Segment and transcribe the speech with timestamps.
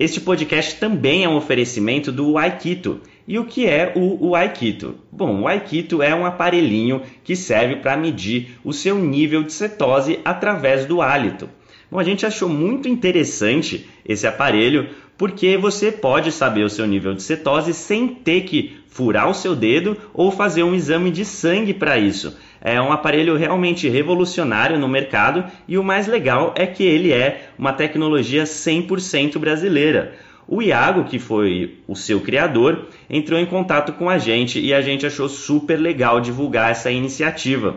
[0.00, 3.02] Este podcast também é um oferecimento do Aikito.
[3.28, 4.94] E o que é o, o Aikito?
[5.12, 10.18] Bom, o Aikito é um aparelhinho que serve para medir o seu nível de cetose
[10.24, 11.50] através do hálito.
[11.90, 17.14] Bom, a gente achou muito interessante esse aparelho porque você pode saber o seu nível
[17.14, 21.74] de cetose sem ter que furar o seu dedo ou fazer um exame de sangue
[21.74, 22.36] para isso.
[22.60, 27.50] É um aparelho realmente revolucionário no mercado e o mais legal é que ele é
[27.58, 30.14] uma tecnologia 100% brasileira.
[30.52, 34.80] O Iago, que foi o seu criador, entrou em contato com a gente e a
[34.80, 37.76] gente achou super legal divulgar essa iniciativa.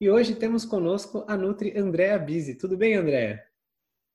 [0.00, 2.54] E hoje temos conosco a Nutri Andréa Bise.
[2.54, 3.42] Tudo bem, Andréa?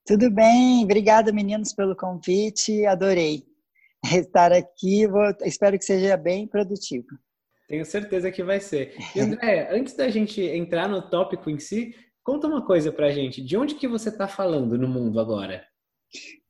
[0.06, 3.44] Tudo bem, obrigada meninos pelo convite, adorei
[4.18, 7.08] estar aqui, Vou, espero que seja bem produtivo.
[7.68, 8.96] Tenho certeza que vai ser.
[9.14, 11.94] E Andréa, antes da gente entrar no tópico em si,
[12.24, 15.66] conta uma coisa pra gente, de onde que você está falando no mundo agora?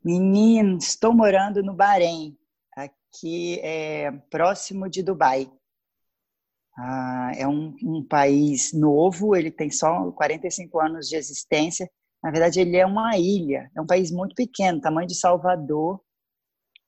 [0.03, 2.38] Menino, estou morando no Bahrein,
[2.75, 5.50] aqui é próximo de Dubai.
[6.78, 11.90] Ah, é um, um, país novo, ele tem só 45 anos de existência.
[12.24, 16.02] Na verdade, ele é uma ilha, é um país muito pequeno, tamanho de Salvador,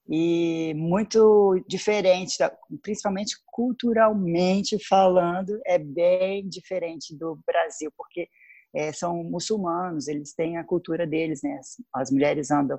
[0.08, 2.38] e muito diferente,
[2.82, 8.28] principalmente culturalmente falando, é bem diferente do Brasil, porque
[8.76, 11.58] é, são muçulmanos, eles têm a cultura deles, né?
[11.60, 12.78] As, as, mulheres andam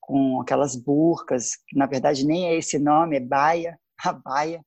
[0.00, 4.64] com aquelas burcas, que na verdade nem é esse nome, é baia, a baia,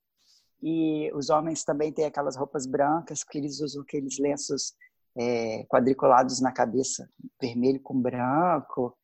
[0.62, 4.74] e os homens também têm aquelas roupas brancas, que eles usam aqueles lenços
[5.18, 7.10] é, quadriculados na cabeça,
[7.42, 8.96] vermelho com branco,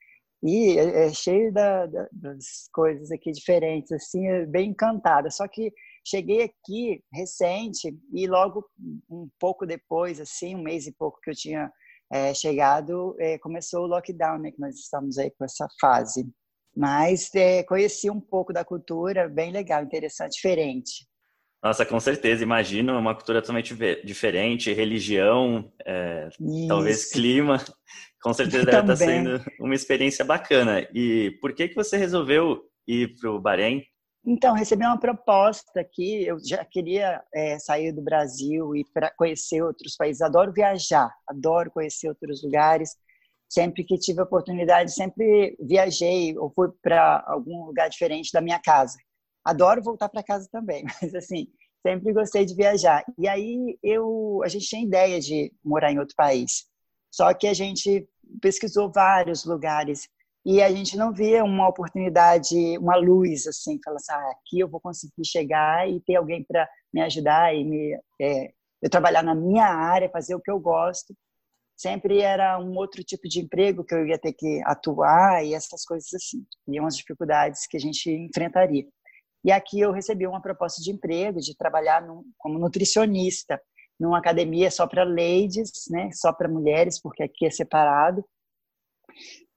[0.43, 5.29] e é, é cheio da, da, das coisas aqui diferentes, assim, é bem encantada.
[5.31, 5.73] Só que
[6.05, 8.65] cheguei aqui recente e logo
[9.09, 11.71] um pouco depois, assim, um mês e pouco que eu tinha
[12.11, 14.51] é, chegado, é, começou o lockdown, né?
[14.51, 16.29] Que nós estamos aí com essa fase.
[16.75, 21.07] Mas é, conheci um pouco da cultura, bem legal, interessante, diferente.
[21.67, 23.75] Nossa, com certeza, imagino uma cultura totalmente
[24.05, 26.29] diferente, religião, é,
[26.65, 27.57] talvez clima,
[28.23, 30.87] com certeza deve estar sendo uma experiência bacana.
[30.93, 33.83] E por que que você resolveu ir para o Bahrein?
[34.25, 39.61] Então, recebi uma proposta aqui, eu já queria é, sair do Brasil e para conhecer
[39.61, 42.91] outros países, adoro viajar, adoro conhecer outros lugares,
[43.49, 48.97] sempre que tive oportunidade, sempre viajei ou fui para algum lugar diferente da minha casa.
[49.43, 51.47] Adoro voltar para casa também, mas assim,
[51.87, 53.03] sempre gostei de viajar.
[53.17, 56.65] E aí eu, a gente tinha ideia de morar em outro país.
[57.09, 58.07] Só que a gente
[58.41, 60.09] pesquisou vários lugares
[60.45, 64.69] e a gente não via uma oportunidade, uma luz assim, falar assim, ah, aqui eu
[64.69, 68.51] vou conseguir chegar e ter alguém para me ajudar e me é,
[68.81, 71.15] eu trabalhar na minha área, fazer o que eu gosto.
[71.75, 75.85] Sempre era um outro tipo de emprego que eu ia ter que atuar e essas
[75.85, 76.45] coisas assim.
[76.67, 78.85] E umas dificuldades que a gente enfrentaria.
[79.43, 83.61] E aqui eu recebi uma proposta de emprego, de trabalhar num, como nutricionista,
[83.99, 88.23] numa academia só para ladies, né, só para mulheres, porque aqui é separado.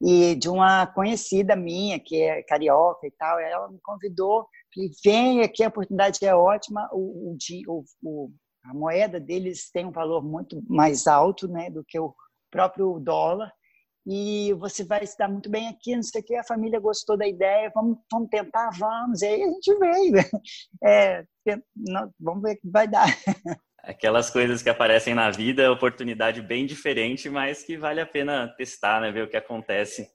[0.00, 5.43] E de uma conhecida minha, que é carioca e tal, ela me convidou, falei, vem
[5.43, 7.37] aqui, a oportunidade é ótima, o,
[7.69, 8.31] o, o,
[8.65, 12.15] a moeda deles tem um valor muito mais alto né, do que o
[12.50, 13.53] próprio dólar,
[14.06, 17.17] e você vai se dar muito bem aqui, não sei o que, a família gostou
[17.17, 20.14] da ideia, vamos, vamos tentar, vamos, e aí a gente veio,
[20.85, 21.25] é,
[21.76, 23.06] não, vamos ver o que vai dar.
[23.82, 29.00] Aquelas coisas que aparecem na vida, oportunidade bem diferente, mas que vale a pena testar,
[29.00, 30.08] né, ver o que acontece.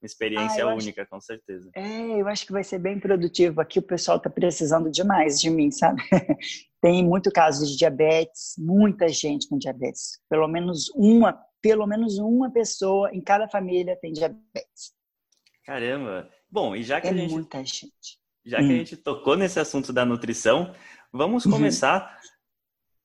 [0.00, 1.10] Uma experiência ah, única, acho...
[1.10, 1.70] com certeza.
[1.76, 3.60] É, eu acho que vai ser bem produtivo.
[3.60, 6.02] Aqui o pessoal está precisando demais de mim, sabe?
[6.82, 10.18] Tem muito caso de diabetes, muita gente com diabetes.
[10.28, 14.92] Pelo menos uma pelo menos uma pessoa em cada família tem diabetes.
[15.64, 16.28] Caramba!
[16.50, 17.30] Bom, e já que é a gente.
[17.30, 18.18] muita gente.
[18.44, 18.66] Já hum.
[18.66, 18.78] que a hum.
[18.78, 20.74] gente tocou nesse assunto da nutrição,
[21.12, 21.52] vamos uhum.
[21.52, 22.28] começar uhum.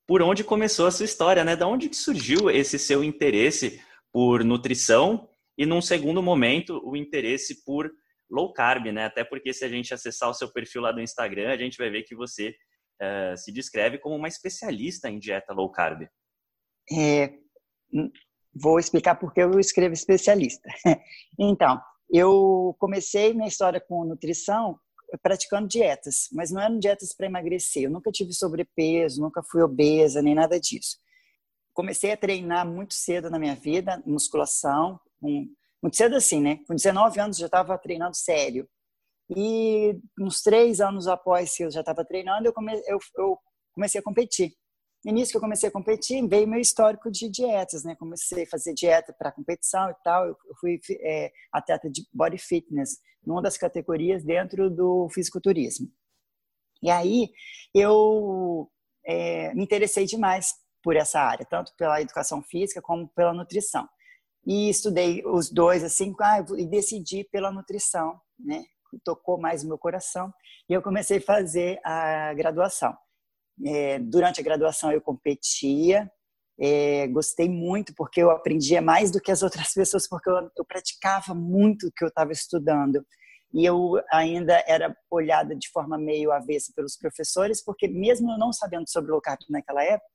[0.07, 1.55] por onde começou a sua história, né?
[1.55, 3.81] Da onde que surgiu esse seu interesse
[4.11, 7.91] por nutrição e, num segundo momento, o interesse por
[8.29, 9.05] low carb, né?
[9.05, 11.89] Até porque se a gente acessar o seu perfil lá do Instagram, a gente vai
[11.89, 12.55] ver que você
[13.01, 16.07] uh, se descreve como uma especialista em dieta low carb.
[16.91, 17.33] É,
[18.53, 20.69] Vou explicar por que eu escrevo especialista.
[21.39, 21.79] Então,
[22.09, 24.79] eu comecei minha história com nutrição
[25.21, 27.83] praticando dietas, mas não eram dietas para emagrecer.
[27.83, 30.97] Eu nunca tive sobrepeso, nunca fui obesa, nem nada disso.
[31.73, 36.59] Comecei a treinar muito cedo na minha vida, musculação, muito cedo assim, né?
[36.67, 38.67] Com 19 anos já estava treinando sério.
[39.29, 43.37] E uns três anos após que eu já estava treinando, eu, come, eu, eu
[43.73, 44.53] comecei a competir.
[45.05, 47.95] No início que eu comecei a competir, veio meu histórico de dietas, né?
[47.95, 50.27] Comecei a fazer dieta para competição e tal.
[50.27, 55.87] Eu fui é, atleta de body fitness, numa das categorias dentro do fisiculturismo.
[56.81, 57.29] E aí
[57.73, 58.69] eu
[59.05, 63.87] é, me interessei demais por essa área, tanto pela educação física como pela nutrição.
[64.45, 68.63] E estudei os dois assim, ah, e decidi pela nutrição, né?
[69.03, 70.33] Tocou mais o meu coração
[70.69, 72.97] e eu comecei a fazer a graduação.
[73.65, 76.09] É, durante a graduação eu competia,
[76.59, 80.65] é, gostei muito porque eu aprendia mais do que as outras pessoas, porque eu, eu
[80.65, 83.05] praticava muito o que eu estava estudando.
[83.53, 88.51] E eu ainda era olhada de forma meio avessa pelos professores, porque mesmo eu não
[88.51, 90.09] sabendo sobre low carb naquela época,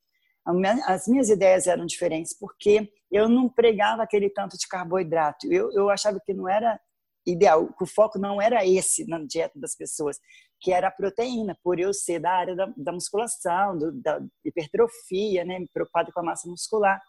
[0.86, 5.46] as minhas ideias eram diferentes, porque eu não pregava aquele tanto de carboidrato.
[5.50, 6.78] Eu, eu achava que não era
[7.24, 10.18] ideal, que o foco não era esse na dieta das pessoas
[10.62, 15.44] que era a proteína, por eu ser da área da, da musculação, do, da hipertrofia,
[15.44, 17.02] né, preocupado com a massa muscular.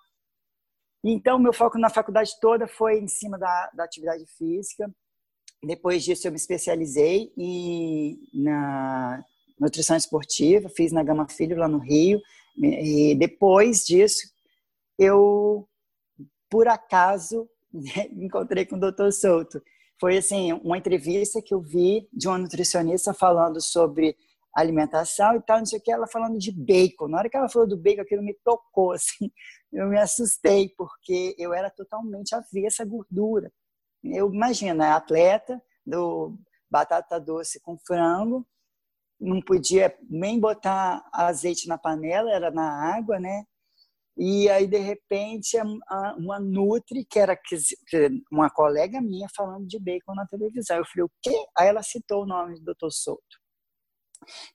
[1.06, 4.92] Então, meu foco na faculdade toda foi em cima da, da atividade física.
[5.64, 9.24] depois disso eu me especializei em, na
[9.60, 12.20] nutrição esportiva, fiz na Gama Filho lá no Rio.
[12.58, 14.34] E depois disso
[14.98, 15.68] eu,
[16.50, 19.12] por acaso, me encontrei com o Dr.
[19.12, 19.62] Souto.
[20.04, 24.18] Foi assim, uma entrevista que eu vi de uma nutricionista falando sobre
[24.54, 27.08] alimentação e tal, não sei o que, ela falando de bacon.
[27.08, 29.32] Na hora que ela falou do bacon, aquilo me tocou, assim,
[29.72, 33.50] eu me assustei, porque eu era totalmente avessa à gordura.
[34.04, 36.38] Eu imagino, atleta do
[36.70, 38.46] batata doce com frango,
[39.18, 43.46] não podia nem botar azeite na panela, era na água, né?
[44.16, 45.58] E aí, de repente,
[46.18, 47.38] uma Nutri, que era
[48.32, 50.78] uma colega minha, falando de bacon na televisão.
[50.78, 51.46] Eu falei, o quê?
[51.58, 52.92] Aí ela citou o nome do Dr.
[52.92, 53.44] Souto.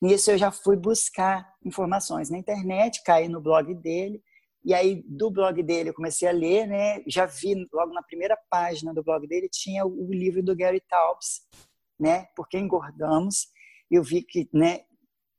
[0.00, 4.22] Nisso eu já fui buscar informações na internet, caí no blog dele,
[4.64, 7.02] e aí do blog dele eu comecei a ler, né?
[7.06, 11.42] Já vi logo na primeira página do blog dele tinha o livro do Gary Taubes,
[11.98, 12.26] né?
[12.34, 13.48] Porque engordamos.
[13.90, 14.80] Eu vi que, né,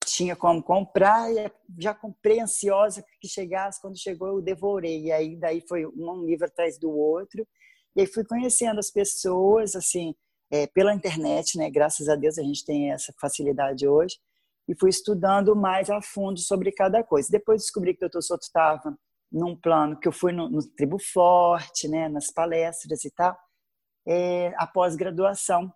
[0.05, 5.05] tinha como comprar e já comprei ansiosa que chegasse, quando chegou eu devorei.
[5.05, 7.47] E aí daí foi um livro atrás do outro.
[7.95, 10.15] E aí fui conhecendo as pessoas assim,
[10.51, 11.69] é, pela internet, né?
[11.69, 14.17] Graças a Deus a gente tem essa facilidade hoje.
[14.67, 17.27] E fui estudando mais a fundo sobre cada coisa.
[17.31, 18.21] Depois descobri que o Dr.
[18.21, 18.97] Soto estava
[19.31, 22.07] num plano que eu fui no, no Tribo Forte, né?
[22.07, 23.37] Nas palestras e tal.
[24.07, 25.71] É, após graduação,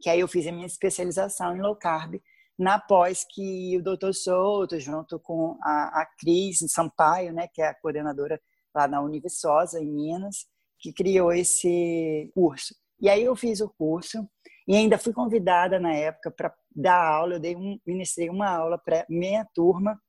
[0.00, 2.20] que aí eu fiz a minha especialização em low carb
[2.58, 4.12] na pós que o Dr.
[4.12, 8.40] Souto, junto com a, a Cris Sampaio, né, que é a coordenadora
[8.74, 10.46] lá na Univiçosa, em Minas,
[10.78, 12.74] que criou esse curso.
[13.00, 14.28] E aí eu fiz o curso
[14.66, 17.34] e ainda fui convidada na época para dar aula.
[17.34, 20.00] Eu dei um, ministrei uma aula para minha turma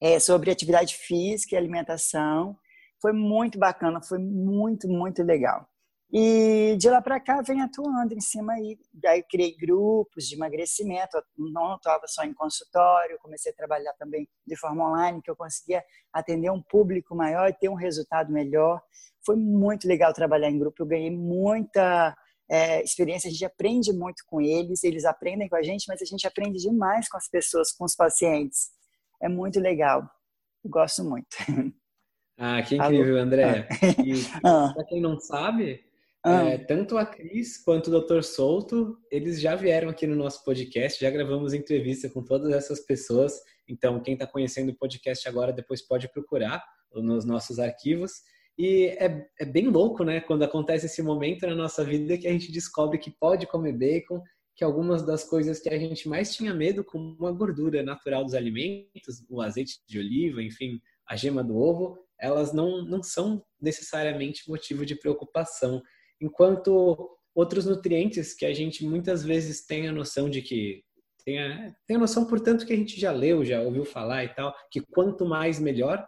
[0.00, 2.56] é, sobre atividade física e alimentação.
[3.00, 5.66] Foi muito bacana, foi muito, muito legal.
[6.10, 8.78] E de lá para cá vem atuando em cima aí.
[8.94, 14.56] Daí criei grupos de emagrecimento, não atuava só em consultório, comecei a trabalhar também de
[14.56, 18.80] forma online, que eu conseguia atender um público maior e ter um resultado melhor.
[19.24, 22.16] Foi muito legal trabalhar em grupo, eu ganhei muita
[22.50, 26.06] é, experiência, a gente aprende muito com eles, eles aprendem com a gente, mas a
[26.06, 28.70] gente aprende demais com as pessoas, com os pacientes.
[29.20, 30.08] É muito legal,
[30.64, 31.36] eu gosto muito.
[32.40, 33.66] Ah, que incrível, André.
[33.68, 34.02] Ah.
[34.02, 34.12] E
[34.46, 34.72] ah.
[34.72, 35.87] para quem não sabe,
[36.24, 36.44] ah.
[36.44, 38.22] É, tanto a Cris quanto o Dr.
[38.22, 43.40] Souto, eles já vieram aqui no nosso podcast, já gravamos entrevista com todas essas pessoas.
[43.68, 48.12] Então, quem está conhecendo o podcast agora, depois pode procurar nos nossos arquivos.
[48.58, 50.20] E é, é bem louco, né?
[50.20, 54.20] Quando acontece esse momento na nossa vida que a gente descobre que pode comer bacon,
[54.56, 58.34] que algumas das coisas que a gente mais tinha medo, como a gordura natural dos
[58.34, 64.48] alimentos, o azeite de oliva, enfim, a gema do ovo, elas não, não são necessariamente
[64.48, 65.80] motivo de preocupação
[66.20, 70.82] enquanto outros nutrientes que a gente muitas vezes tem a noção de que
[71.24, 74.28] tem a, tem a noção, portanto, que a gente já leu, já ouviu falar e
[74.34, 76.06] tal, que quanto mais melhor,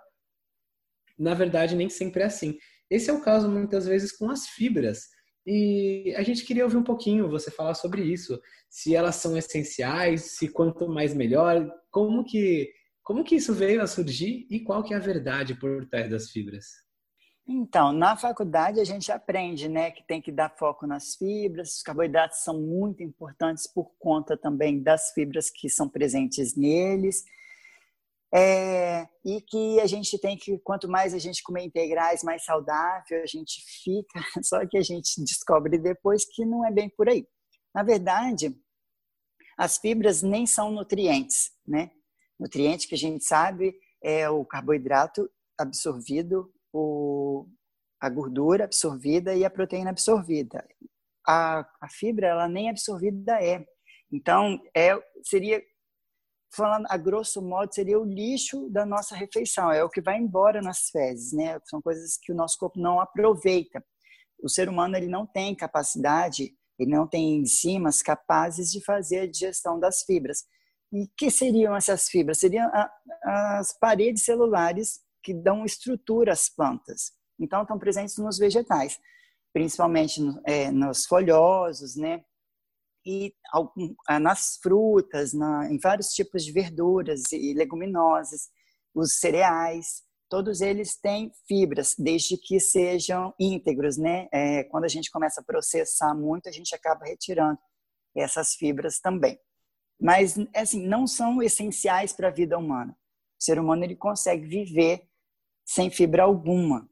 [1.19, 2.59] na verdade nem sempre é assim.
[2.89, 5.09] Esse é o caso muitas vezes com as fibras.
[5.47, 10.33] E a gente queria ouvir um pouquinho você falar sobre isso, se elas são essenciais,
[10.33, 14.95] se quanto mais melhor, como que como que isso veio a surgir e qual que
[14.95, 16.67] é a verdade por trás das fibras?
[17.53, 21.79] Então, na faculdade a gente aprende, né, que tem que dar foco nas fibras.
[21.79, 27.25] Os carboidratos são muito importantes por conta também das fibras que são presentes neles.
[28.33, 33.21] É, e que a gente tem que, quanto mais a gente comer integrais, mais saudável
[33.21, 34.21] a gente fica.
[34.45, 37.27] Só que a gente descobre depois que não é bem por aí.
[37.75, 38.57] Na verdade,
[39.59, 41.91] as fibras nem são nutrientes, né?
[42.39, 45.29] Nutriente que a gente sabe é o carboidrato
[45.59, 47.47] absorvido o,
[48.01, 50.67] a gordura absorvida e a proteína absorvida.
[51.27, 53.65] A, a fibra, ela nem absorvida é.
[54.13, 55.63] Então, é, seria,
[56.53, 60.61] falando a grosso modo, seria o lixo da nossa refeição, é o que vai embora
[60.61, 61.61] nas fezes, né?
[61.67, 63.85] São coisas que o nosso corpo não aproveita.
[64.43, 69.31] O ser humano ele não tem capacidade, ele não tem enzimas capazes de fazer a
[69.31, 70.45] digestão das fibras.
[70.93, 72.39] E que seriam essas fibras?
[72.39, 72.91] Seriam a,
[73.59, 77.13] as paredes celulares que dão estrutura às plantas.
[77.39, 78.99] Então, estão presentes nos vegetais,
[79.53, 82.23] principalmente é, nos folhosos, né?
[83.05, 83.35] E
[84.07, 88.51] ah, nas frutas, na, em vários tipos de verduras e leguminosas,
[88.95, 94.29] os cereais, todos eles têm fibras, desde que sejam íntegros, né?
[94.33, 97.59] É, quando a gente começa a processar muito, a gente acaba retirando
[98.17, 99.39] essas fibras também.
[100.01, 102.97] Mas, assim, não são essenciais para a vida humana.
[103.39, 105.10] O ser humano ele consegue viver
[105.65, 106.89] sem fibra alguma.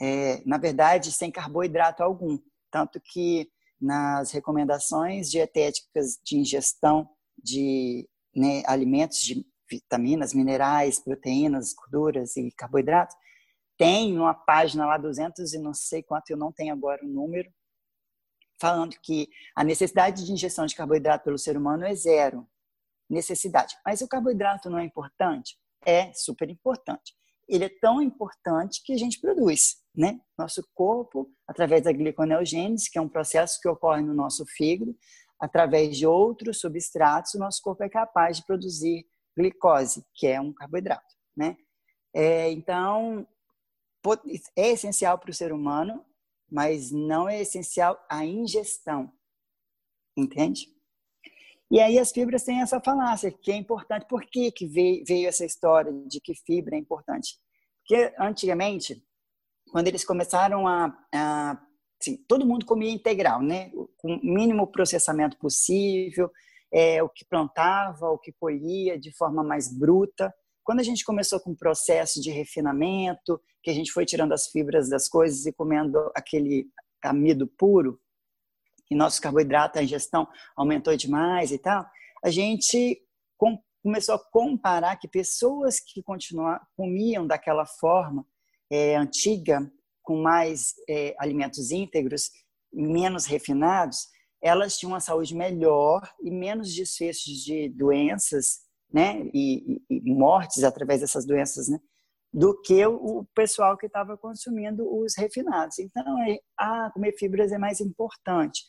[0.00, 2.38] É, na verdade, sem carboidrato algum.
[2.70, 3.50] Tanto que
[3.80, 7.08] nas recomendações dietéticas de ingestão
[7.42, 13.16] de né, alimentos de vitaminas, minerais, proteínas, gorduras e carboidratos,
[13.78, 17.50] tem uma página lá, 200 e não sei quanto, eu não tenho agora o número,
[18.60, 22.46] falando que a necessidade de ingestão de carboidrato pelo ser humano é zero
[23.08, 23.76] necessidade.
[23.84, 25.58] Mas o carboidrato não é importante?
[25.84, 27.16] É super importante.
[27.50, 30.20] Ele é tão importante que a gente produz, né?
[30.38, 34.96] Nosso corpo, através da gliconeogênese, que é um processo que ocorre no nosso fígado,
[35.38, 39.04] através de outros substratos, o nosso corpo é capaz de produzir
[39.36, 41.56] glicose, que é um carboidrato, né?
[42.14, 43.26] É, então,
[44.56, 46.04] é essencial para o ser humano,
[46.50, 49.12] mas não é essencial a ingestão,
[50.16, 50.68] entende?
[51.70, 54.06] E aí as fibras têm essa falácia, que é importante.
[54.08, 57.38] Por que, que veio, essa história de que fibra é importante?
[57.86, 59.02] Porque antigamente,
[59.70, 61.60] quando eles começaram a, a
[62.00, 63.70] assim, todo mundo comia integral, né?
[63.98, 66.30] Com o mínimo processamento possível,
[66.72, 70.34] é, o que plantava, o que colhia de forma mais bruta.
[70.64, 74.48] Quando a gente começou com o processo de refinamento, que a gente foi tirando as
[74.48, 76.66] fibras das coisas e comendo aquele
[77.02, 78.00] amido puro,
[78.90, 81.86] e nosso carboidrato, a ingestão aumentou demais e tal,
[82.22, 83.00] a gente
[83.38, 88.26] com, começou a comparar que pessoas que continuavam, comiam daquela forma
[88.70, 89.70] é, antiga,
[90.02, 92.30] com mais é, alimentos íntegros,
[92.72, 94.08] menos refinados,
[94.42, 98.60] elas tinham uma saúde melhor e menos desfechos de doenças,
[98.92, 101.78] né, e, e, e mortes através dessas doenças, né,
[102.32, 105.78] do que o pessoal que estava consumindo os refinados.
[105.78, 108.64] Então, é, ah, comer fibras é mais importante.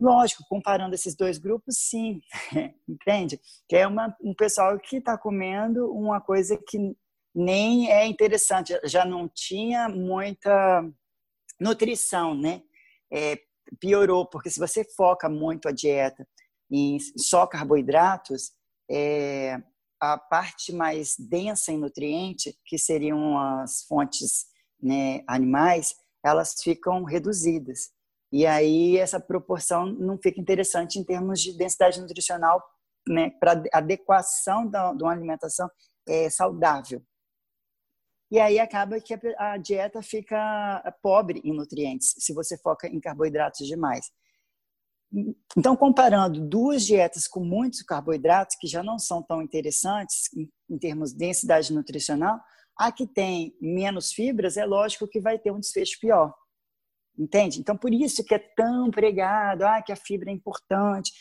[0.00, 2.20] Lógico, comparando esses dois grupos, sim,
[2.88, 3.38] entende?
[3.68, 6.78] Que é uma, um pessoal que está comendo uma coisa que
[7.34, 10.82] nem é interessante, já não tinha muita
[11.60, 12.62] nutrição, né?
[13.12, 13.38] É,
[13.78, 16.26] piorou, porque se você foca muito a dieta
[16.70, 18.52] em só carboidratos,
[18.90, 19.60] é,
[20.00, 24.46] a parte mais densa em nutriente, que seriam as fontes
[24.82, 25.94] né, animais,
[26.24, 27.90] elas ficam reduzidas.
[28.32, 32.62] E aí essa proporção não fica interessante em termos de densidade nutricional
[33.08, 35.68] né, para adequação da, de uma alimentação
[36.08, 37.02] é, saudável.
[38.30, 43.66] E aí acaba que a dieta fica pobre em nutrientes, se você foca em carboidratos
[43.66, 44.06] demais.
[45.56, 50.28] Então, comparando duas dietas com muitos carboidratos, que já não são tão interessantes
[50.68, 52.38] em termos de densidade nutricional,
[52.78, 56.32] a que tem menos fibras, é lógico que vai ter um desfecho pior.
[57.20, 57.60] Entende?
[57.60, 61.12] Então, por isso que é tão pregado, ah, que a fibra é importante.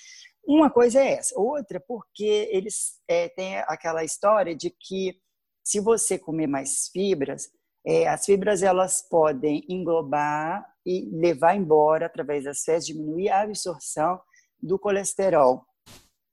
[0.48, 1.38] Uma coisa é essa.
[1.38, 5.20] Outra, porque eles é, têm aquela história de que
[5.62, 7.50] se você comer mais fibras,
[7.86, 14.22] é, as fibras elas podem englobar e levar embora através das fezes, diminuir a absorção
[14.62, 15.66] do colesterol,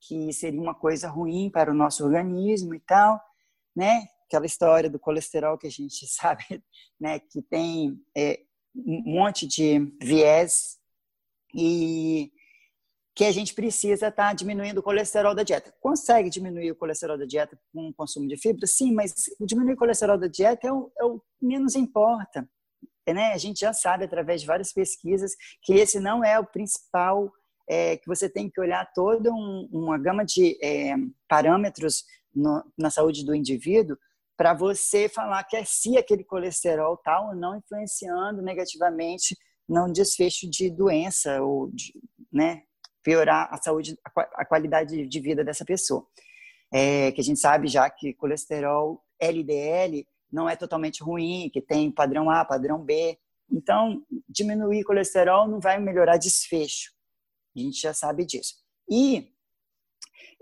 [0.00, 3.20] que seria uma coisa ruim para o nosso organismo e tal,
[3.74, 4.06] né?
[4.26, 6.62] Aquela história do colesterol que a gente sabe,
[7.00, 7.18] né?
[7.18, 8.40] Que tem é,
[8.84, 10.78] um monte de viés
[11.54, 12.30] e
[13.14, 15.74] que a gente precisa estar tá diminuindo o colesterol da dieta.
[15.80, 18.66] Consegue diminuir o colesterol da dieta com o consumo de fibra?
[18.66, 22.46] Sim, mas diminuir o colesterol da dieta é o, é o menos importa.
[23.08, 23.32] Né?
[23.32, 27.32] A gente já sabe, através de várias pesquisas, que esse não é o principal,
[27.66, 30.94] é, que você tem que olhar toda um, uma gama de é,
[31.26, 33.96] parâmetros no, na saúde do indivíduo
[34.36, 39.36] para você falar que é se aquele colesterol está ou não influenciando negativamente
[39.68, 41.92] no desfecho de doença ou de,
[42.32, 42.62] né,
[43.02, 43.96] piorar a saúde,
[44.34, 46.06] a qualidade de vida dessa pessoa.
[46.72, 51.90] É, que a gente sabe já que colesterol LDL não é totalmente ruim, que tem
[51.90, 53.16] padrão A, padrão B.
[53.50, 56.90] Então, diminuir colesterol não vai melhorar desfecho.
[57.56, 58.54] A gente já sabe disso.
[58.90, 59.32] E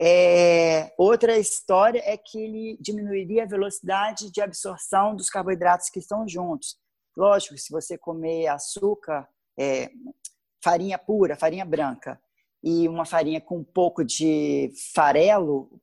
[0.00, 6.26] é, outra história é que ele diminuiria a velocidade de absorção dos carboidratos que estão
[6.26, 6.76] juntos.
[7.16, 9.28] Lógico, se você comer açúcar,
[9.58, 9.90] é,
[10.62, 12.20] farinha pura, farinha branca,
[12.64, 15.78] e uma farinha com um pouco de farelo,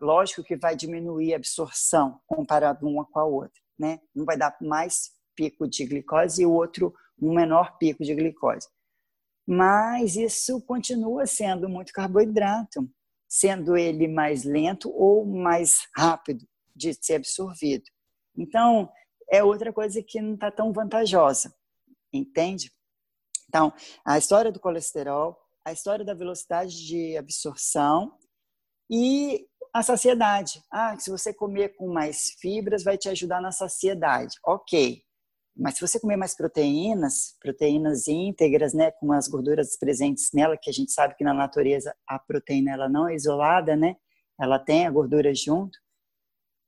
[0.00, 4.00] lógico que vai diminuir a absorção comparado uma com a outra, né?
[4.16, 8.66] Um vai dar mais pico de glicose e o outro um menor pico de glicose.
[9.46, 12.88] Mas isso continua sendo muito carboidrato,
[13.38, 17.84] sendo ele mais lento ou mais rápido de ser absorvido.
[18.36, 18.90] Então,
[19.30, 21.54] é outra coisa que não está tão vantajosa,
[22.12, 22.70] entende?
[23.48, 23.72] Então,
[24.04, 28.16] a história do colesterol a história da velocidade de absorção
[28.88, 30.62] e a saciedade.
[30.70, 34.36] Ah, se você comer com mais fibras, vai te ajudar na saciedade.
[34.46, 35.02] Ok.
[35.56, 40.68] Mas se você comer mais proteínas, proteínas íntegras, né, com as gorduras presentes nela, que
[40.68, 43.96] a gente sabe que na natureza a proteína ela não é isolada, né?
[44.38, 45.78] Ela tem a gordura junto.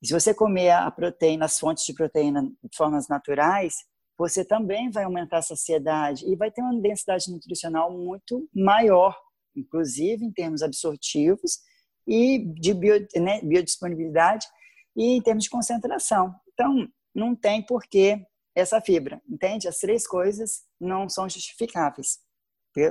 [0.01, 3.75] E se você comer a proteína, as fontes de proteína de formas naturais,
[4.17, 9.17] você também vai aumentar a saciedade e vai ter uma densidade nutricional muito maior,
[9.55, 11.59] inclusive em termos absortivos
[12.07, 14.47] e de bio, né, biodisponibilidade
[14.97, 16.35] e em termos de concentração.
[16.55, 18.25] Então, não tem porquê
[18.61, 19.69] essa fibra, entende?
[19.69, 22.19] As três coisas não são justificáveis,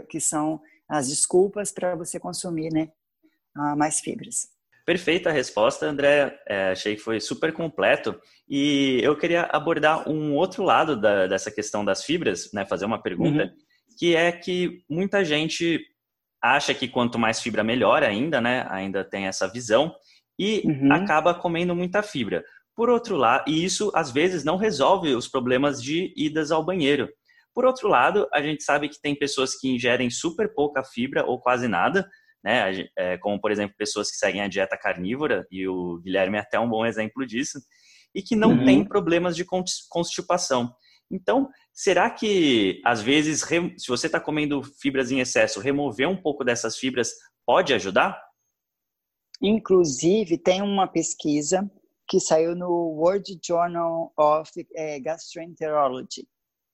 [0.09, 2.91] que são as desculpas para você consumir né,
[3.75, 4.47] mais fibras.
[4.85, 6.39] Perfeita a resposta, André.
[6.47, 8.17] É, achei que foi super completo.
[8.47, 13.01] E eu queria abordar um outro lado da, dessa questão das fibras, né, fazer uma
[13.01, 13.51] pergunta, uhum.
[13.99, 15.85] que é que muita gente
[16.41, 18.65] acha que quanto mais fibra melhor ainda, né?
[18.69, 19.93] Ainda tem essa visão
[20.39, 20.93] e uhum.
[20.93, 22.43] acaba comendo muita fibra.
[22.77, 27.09] Por outro lado, e isso às vezes não resolve os problemas de idas ao banheiro.
[27.51, 31.41] Por outro lado, a gente sabe que tem pessoas que ingerem super pouca fibra ou
[31.41, 32.07] quase nada,
[32.43, 32.87] né?
[32.95, 36.59] É, como por exemplo pessoas que seguem a dieta carnívora e o Guilherme é até
[36.59, 37.59] um bom exemplo disso
[38.13, 38.63] e que não uhum.
[38.63, 39.43] tem problemas de
[39.89, 40.71] constipação.
[41.09, 46.43] Então, será que às vezes se você está comendo fibras em excesso, remover um pouco
[46.43, 47.09] dessas fibras
[47.43, 48.21] pode ajudar?
[49.41, 51.67] Inclusive, tem uma pesquisa
[52.07, 56.27] que saiu no World Journal of é, Gastroenterology,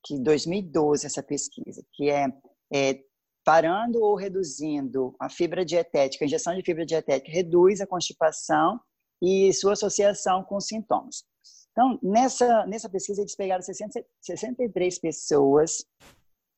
[0.06, 2.28] que 2012 essa pesquisa, que é,
[2.72, 3.00] é
[3.43, 8.80] parando ou reduzindo a fibra dietética, a injeção de fibra dietética reduz a constipação
[9.22, 11.24] e sua associação com sintomas.
[11.72, 15.86] Então, nessa, nessa pesquisa, eles pegaram 60, 63 pessoas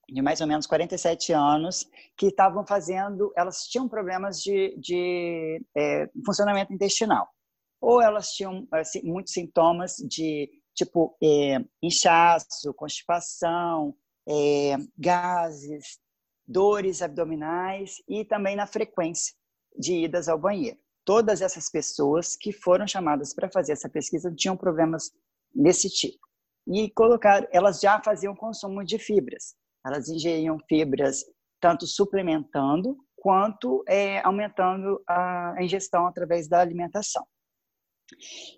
[0.10, 6.08] de mais ou menos 47 anos que estavam fazendo, elas tinham problemas de, de é,
[6.26, 7.28] funcionamento intestinal.
[7.86, 13.96] Ou elas tinham assim, muitos sintomas de tipo é, inchaço, constipação,
[14.28, 16.00] é, gases,
[16.48, 19.36] dores abdominais e também na frequência
[19.78, 20.80] de idas ao banheiro.
[21.06, 25.12] Todas essas pessoas que foram chamadas para fazer essa pesquisa tinham problemas
[25.54, 26.26] desse tipo.
[26.68, 29.54] E colocar, elas já faziam consumo de fibras.
[29.86, 31.24] Elas ingeriam fibras
[31.60, 37.24] tanto suplementando quanto é, aumentando a ingestão através da alimentação.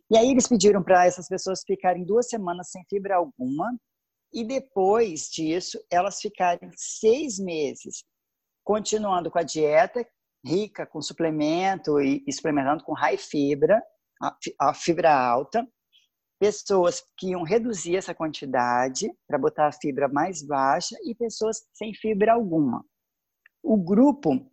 [0.09, 3.77] E aí eles pediram para essas pessoas ficarem duas semanas sem fibra alguma
[4.33, 8.03] e depois disso elas ficarem seis meses
[8.63, 10.05] continuando com a dieta
[10.45, 13.81] rica com suplemento e, e suplementando com high fibra,
[14.59, 15.67] a fibra alta,
[16.39, 21.93] pessoas que iam reduzir essa quantidade para botar a fibra mais baixa e pessoas sem
[21.93, 22.85] fibra alguma.
[23.63, 24.49] O grupo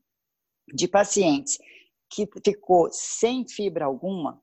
[0.75, 1.59] de pacientes
[2.11, 4.43] que ficou sem fibra alguma,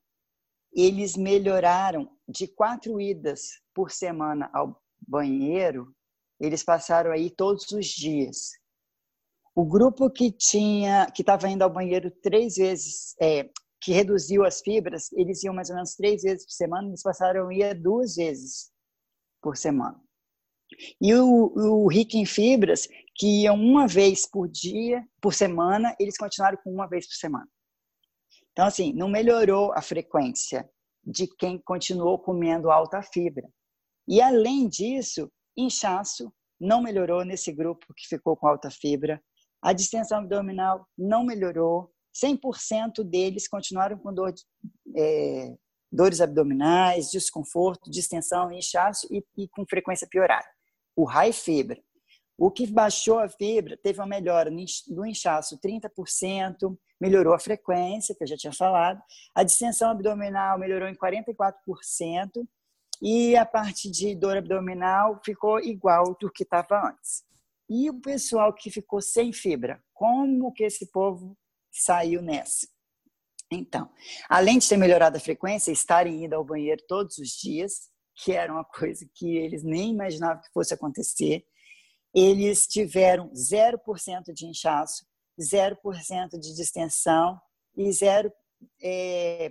[0.74, 5.94] eles melhoraram de quatro idas por semana ao banheiro,
[6.40, 8.50] eles passaram aí todos os dias.
[9.54, 14.60] O grupo que tinha, que estava indo ao banheiro três vezes, é, que reduziu as
[14.60, 18.14] fibras, eles iam mais ou menos três vezes por semana, eles passaram a ir duas
[18.14, 18.70] vezes
[19.42, 20.00] por semana.
[21.00, 26.16] E o, o rico em fibras, que iam uma vez por dia, por semana, eles
[26.16, 27.48] continuaram com uma vez por semana.
[28.52, 30.68] Então, assim, não melhorou a frequência
[31.04, 33.48] de quem continuou comendo alta fibra.
[34.06, 39.20] E, além disso, inchaço não melhorou nesse grupo que ficou com alta fibra.
[39.60, 41.90] A distensão abdominal não melhorou.
[42.14, 44.32] 100% deles continuaram com dor
[44.96, 45.54] é,
[45.90, 50.46] dores abdominais, desconforto, distensão, inchaço e, e com frequência piorada.
[50.96, 51.80] O high fibra.
[52.44, 58.24] O que baixou a fibra teve uma melhora no inchaço 30%, melhorou a frequência, que
[58.24, 59.00] eu já tinha falado.
[59.32, 62.44] A distensão abdominal melhorou em 44%,
[63.00, 67.22] e a parte de dor abdominal ficou igual do que estava antes.
[67.70, 71.38] E o pessoal que ficou sem fibra, como que esse povo
[71.70, 72.66] saiu nessa?
[73.52, 73.88] Então,
[74.28, 78.52] além de ter melhorado a frequência, estarem indo ao banheiro todos os dias, que era
[78.52, 81.46] uma coisa que eles nem imaginavam que fosse acontecer,
[82.14, 85.04] eles tiveram 0% de inchaço,
[85.40, 87.40] 0% de distensão
[87.76, 88.30] e 0%
[88.82, 89.50] é,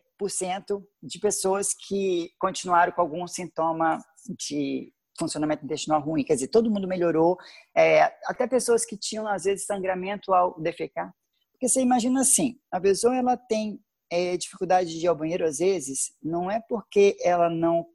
[1.02, 4.00] de pessoas que continuaram com algum sintoma
[4.38, 6.24] de funcionamento intestinal ruim.
[6.24, 7.38] Quer dizer, todo mundo melhorou,
[7.76, 11.14] é, até pessoas que tinham, às vezes, sangramento ao defecar.
[11.52, 13.80] Porque você imagina assim, a pessoa ela tem
[14.12, 17.86] é, dificuldade de ir ao banheiro, às vezes, não é porque ela não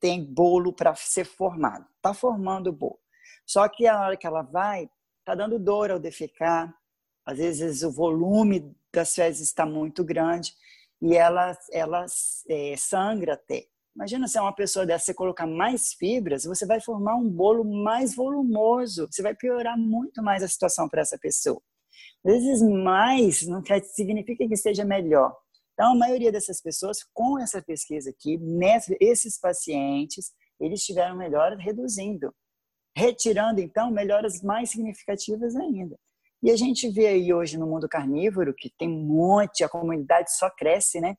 [0.00, 1.86] tem bolo para ser formado.
[1.96, 2.98] Está formando o bolo.
[3.46, 4.88] Só que a hora que ela vai,
[5.20, 6.74] está dando dor ao defecar,
[7.24, 10.52] às vezes o volume das fezes está muito grande
[11.00, 12.06] e ela, ela
[12.48, 13.66] é, sangra até.
[13.94, 17.64] Imagina se é uma pessoa dessa, você colocar mais fibras, você vai formar um bolo
[17.64, 21.60] mais volumoso, você vai piorar muito mais a situação para essa pessoa.
[22.24, 25.36] Às vezes, mais não quer, significa que esteja melhor.
[25.74, 28.38] Então, a maioria dessas pessoas, com essa pesquisa aqui,
[29.00, 32.34] esses pacientes, eles tiveram melhoras reduzindo,
[32.98, 35.96] retirando, então, melhoras mais significativas ainda.
[36.42, 40.36] E a gente vê aí hoje no mundo carnívoro que tem um monte, a comunidade
[40.36, 41.16] só cresce, né?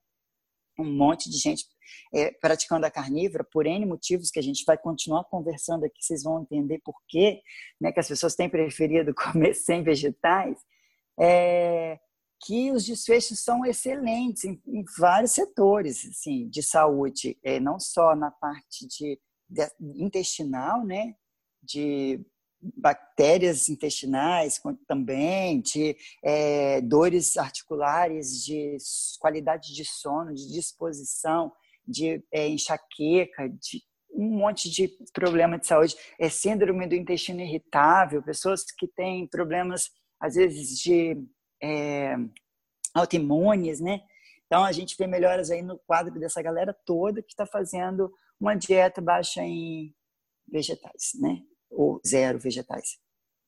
[0.77, 1.65] Um monte de gente
[2.13, 6.23] é, praticando a carnívora por N motivos que a gente vai continuar conversando aqui, vocês
[6.23, 7.41] vão entender por quê,
[7.79, 7.91] né?
[7.91, 10.57] Que as pessoas têm preferido comer sem vegetais.
[11.19, 11.99] É,
[12.41, 18.15] que os desfechos são excelentes em, em vários setores assim, de saúde, é, não só
[18.15, 19.67] na parte de, de
[20.01, 21.15] intestinal, né?
[21.61, 22.25] De
[22.61, 28.77] bactérias intestinais também, de é, dores articulares, de
[29.19, 31.51] qualidade de sono, de disposição,
[31.87, 38.21] de é, enxaqueca, de um monte de problema de saúde, é síndrome do intestino irritável,
[38.21, 41.15] pessoas que têm problemas às vezes de
[41.61, 42.15] é,
[42.93, 44.01] autoimunes, né?
[44.45, 48.55] Então a gente vê melhoras aí no quadro dessa galera toda que está fazendo uma
[48.55, 49.93] dieta baixa em
[50.47, 51.43] vegetais, né?
[51.69, 52.97] Ou zero vegetais.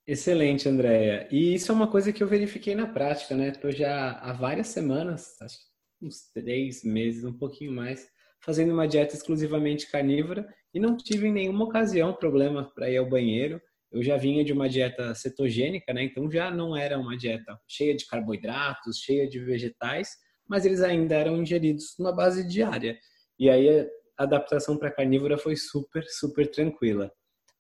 [0.08, 1.28] Excelente, Andréia.
[1.32, 3.50] E isso é uma coisa que eu verifiquei na prática, né?
[3.50, 5.58] Estou já há várias semanas, acho
[6.02, 8.08] uns três meses, um pouquinho mais,
[8.44, 13.08] fazendo uma dieta exclusivamente carnívora e não tive em nenhuma ocasião problema para ir ao
[13.08, 13.62] banheiro.
[13.92, 16.04] Eu já vinha de uma dieta cetogênica, né?
[16.04, 20.10] Então já não era uma dieta cheia de carboidratos, cheia de vegetais,
[20.48, 22.98] mas eles ainda eram ingeridos numa base diária.
[23.38, 23.82] E aí
[24.18, 27.12] a adaptação para carnívora foi super, super tranquila.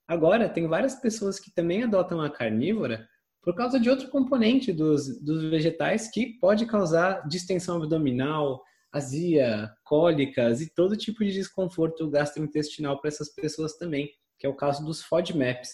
[0.07, 3.07] Agora, tem várias pessoas que também adotam a carnívora
[3.41, 8.61] por causa de outro componente dos, dos vegetais que pode causar distensão abdominal,
[8.91, 14.55] azia, cólicas e todo tipo de desconforto gastrointestinal para essas pessoas também, que é o
[14.55, 15.69] caso dos FODMAPs.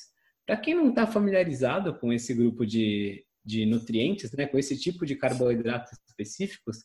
[0.46, 5.06] Para quem não está familiarizado com esse grupo de, de nutrientes, né, com esse tipo
[5.06, 6.78] de carboidratos específicos,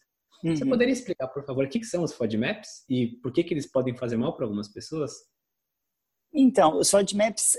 [0.42, 0.56] uhum.
[0.56, 3.54] você poderia explicar, por favor, o que, que são os FODMAPs e por que, que
[3.54, 5.12] eles podem fazer mal para algumas pessoas?
[6.34, 6.82] Então, o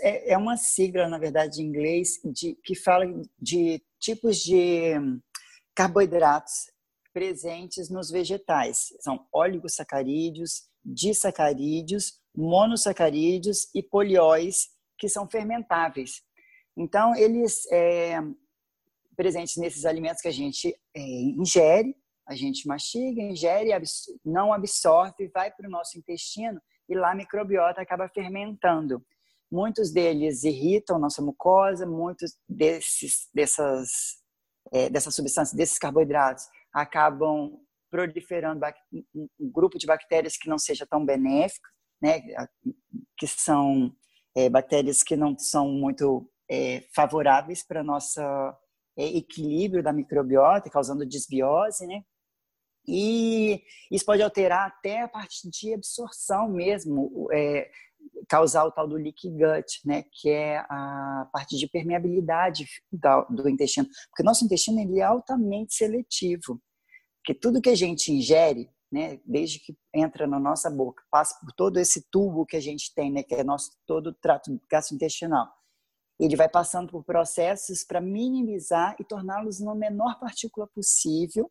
[0.01, 3.05] é, é uma sigla, na verdade, em inglês, de, que fala
[3.39, 4.93] de tipos de
[5.75, 6.71] carboidratos
[7.13, 8.87] presentes nos vegetais.
[8.99, 16.23] São oligosacarídeos, disacarídeos, monossacarídeos e polióis, que são fermentáveis.
[16.75, 18.19] Então, eles é,
[19.15, 21.95] presentes nesses alimentos que a gente é, ingere,
[22.27, 23.69] a gente mastiga, ingere,
[24.25, 29.03] não absorve, vai para o nosso intestino e lá a microbiota acaba fermentando.
[29.51, 33.89] Muitos deles irritam nossa mucosa, muitos desses, dessas,
[34.71, 37.59] é, dessas substâncias, desses carboidratos, acabam
[37.91, 38.65] proliferando
[39.13, 41.67] um grupo de bactérias que não seja tão benéfico,
[42.01, 42.19] né,
[43.15, 43.95] que são
[44.35, 48.19] é, bactérias que não são muito é, favoráveis para nosso
[48.97, 52.03] é, equilíbrio da microbiota, causando desbiose, né?
[52.87, 57.69] E isso pode alterar até a parte de absorção mesmo, é,
[58.27, 62.65] causar o tal do leaky gut, né, que é a parte de permeabilidade
[63.29, 66.61] do intestino, porque nosso intestino ele é altamente seletivo,
[67.19, 71.53] porque tudo que a gente ingere, né, desde que entra na nossa boca, passa por
[71.53, 75.47] todo esse tubo que a gente tem, né, que é nosso todo o trato gastrointestinal,
[76.19, 81.49] ele vai passando por processos para minimizar e torná-los na menor partícula possível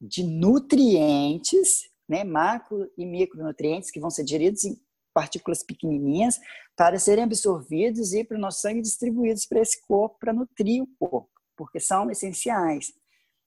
[0.00, 4.76] de nutrientes, né, macro e micronutrientes, que vão ser digeridos em
[5.12, 6.38] partículas pequenininhas
[6.76, 10.88] para serem absorvidos e para o nosso sangue distribuídos para esse corpo, para nutrir o
[10.98, 12.92] corpo, porque são essenciais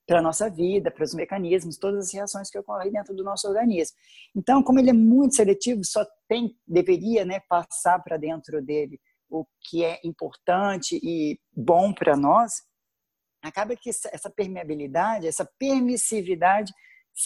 [0.06, 3.48] para a nossa vida, para os mecanismos, todas as reações que ocorrem dentro do nosso
[3.48, 3.96] organismo.
[4.36, 9.46] Então, como ele é muito seletivo, só tem, deveria né, passar para dentro dele o
[9.62, 12.52] que é importante e bom para nós,
[13.48, 16.72] acaba que essa permeabilidade, essa permissividade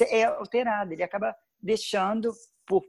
[0.02, 0.92] é alterada.
[0.92, 2.32] Ele acaba deixando,
[2.66, 2.82] por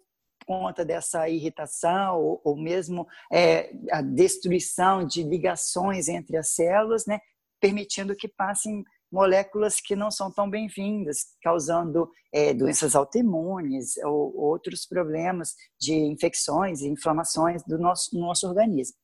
[0.46, 7.20] conta dessa irritação ou, ou mesmo é, a destruição de ligações entre as células, né,
[7.60, 14.86] permitindo que passem moléculas que não são tão bem-vindas, causando é, doenças autoimunes ou outros
[14.86, 18.96] problemas de infecções e inflamações do nosso, nosso organismo.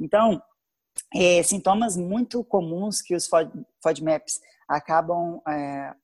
[0.00, 0.42] Então,
[1.14, 3.28] é, sintomas muito comuns que os
[3.82, 5.94] FODMAPs acabam é,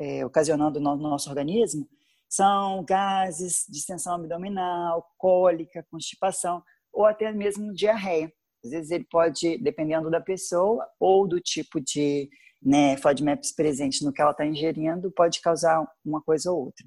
[0.00, 1.88] é, ocasionando no nosso organismo
[2.32, 8.32] são gases, distensão abdominal, cólica, constipação ou até mesmo diarreia.
[8.64, 12.30] Às vezes ele pode, dependendo da pessoa ou do tipo de
[12.62, 16.86] né, FODMAPs presente no que ela está ingerindo, pode causar uma coisa ou outra.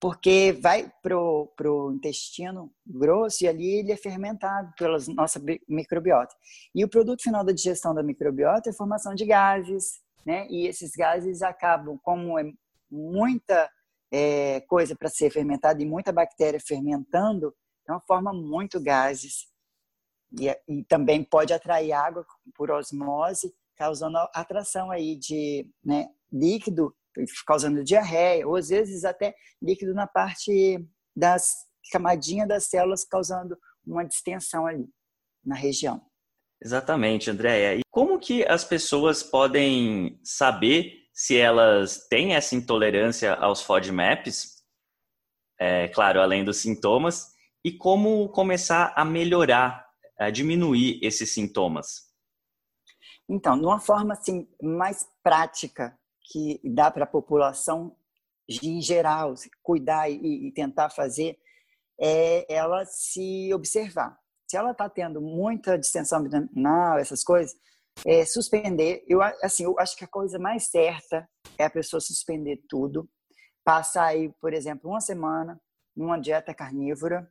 [0.00, 6.34] Porque vai para o intestino grosso e ali ele é fermentado pela nossa microbiota.
[6.74, 10.46] E o produto final da digestão da microbiota é a formação de gases, né?
[10.48, 12.44] E esses gases acabam, como é
[12.90, 13.70] muita
[14.12, 19.46] é, coisa para ser fermentada e muita bactéria fermentando, então forma muito gases.
[20.38, 26.94] E, e também pode atrair água por osmose, causando atração aí de né, líquido
[27.46, 30.84] causando diarreia, ou às vezes até líquido na parte
[31.16, 34.88] das camadinha das células, causando uma distensão ali
[35.44, 36.00] na região.
[36.62, 37.76] Exatamente, Andréia.
[37.76, 44.62] E como que as pessoas podem saber se elas têm essa intolerância aos FODMAPs?
[45.60, 49.86] É, claro, além dos sintomas, e como começar a melhorar,
[50.18, 52.12] a diminuir esses sintomas?
[53.28, 57.96] Então, de uma forma assim mais prática, que dá para a população
[58.62, 61.38] em geral cuidar e, e tentar fazer
[62.00, 64.18] é ela se observar.
[64.48, 67.54] Se ela está tendo muita distensão abdominal, essas coisas,
[68.06, 69.04] é, suspender.
[69.06, 73.08] Eu assim, eu acho que a coisa mais certa é a pessoa suspender tudo,
[73.64, 75.60] passar aí, por exemplo, uma semana
[75.96, 77.30] numa dieta carnívora,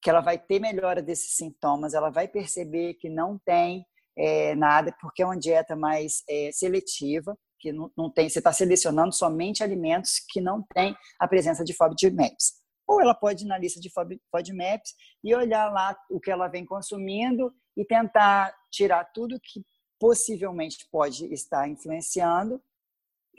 [0.00, 3.84] que ela vai ter melhora desses sintomas, ela vai perceber que não tem
[4.16, 8.52] é, nada, porque é uma dieta mais é, seletiva que não, não tem, você está
[8.52, 12.54] selecionando somente alimentos que não têm a presença de FODMAPs.
[12.86, 16.64] Ou ela pode ir na lista de FODMAPs e olhar lá o que ela vem
[16.64, 19.62] consumindo e tentar tirar tudo que
[20.00, 22.62] possivelmente pode estar influenciando.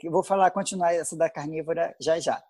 [0.02, 2.42] Eu vou falar, continuar essa da carnívora já já.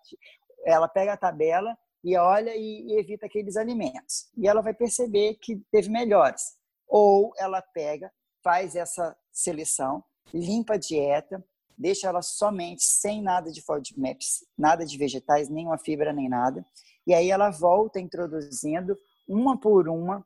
[0.65, 4.29] Ela pega a tabela e olha e, e evita aqueles alimentos.
[4.37, 6.55] E ela vai perceber que teve melhores.
[6.87, 8.11] Ou ela pega,
[8.43, 10.03] faz essa seleção,
[10.33, 11.43] limpa a dieta,
[11.81, 16.65] deixa ela somente sem nada de FODMAPs, nada de vegetais, nenhuma fibra, nem nada.
[17.05, 20.25] E aí ela volta introduzindo uma por uma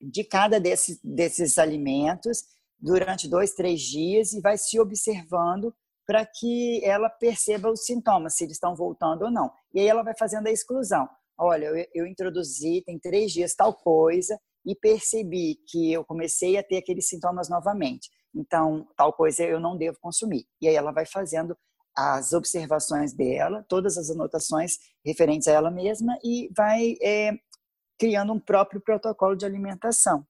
[0.00, 2.44] de cada desses, desses alimentos
[2.78, 5.74] durante dois, três dias e vai se observando
[6.06, 9.52] para que ela perceba os sintomas, se eles estão voltando ou não.
[9.74, 11.06] E aí ela vai fazendo a exclusão.
[11.36, 16.62] Olha, eu, eu introduzi, tem três dias tal coisa, e percebi que eu comecei a
[16.62, 18.10] ter aqueles sintomas novamente.
[18.34, 20.46] Então, tal coisa eu não devo consumir.
[20.60, 21.56] E aí ela vai fazendo
[21.96, 27.32] as observações dela, todas as anotações referentes a ela mesma e vai é,
[27.98, 30.24] criando um próprio protocolo de alimentação,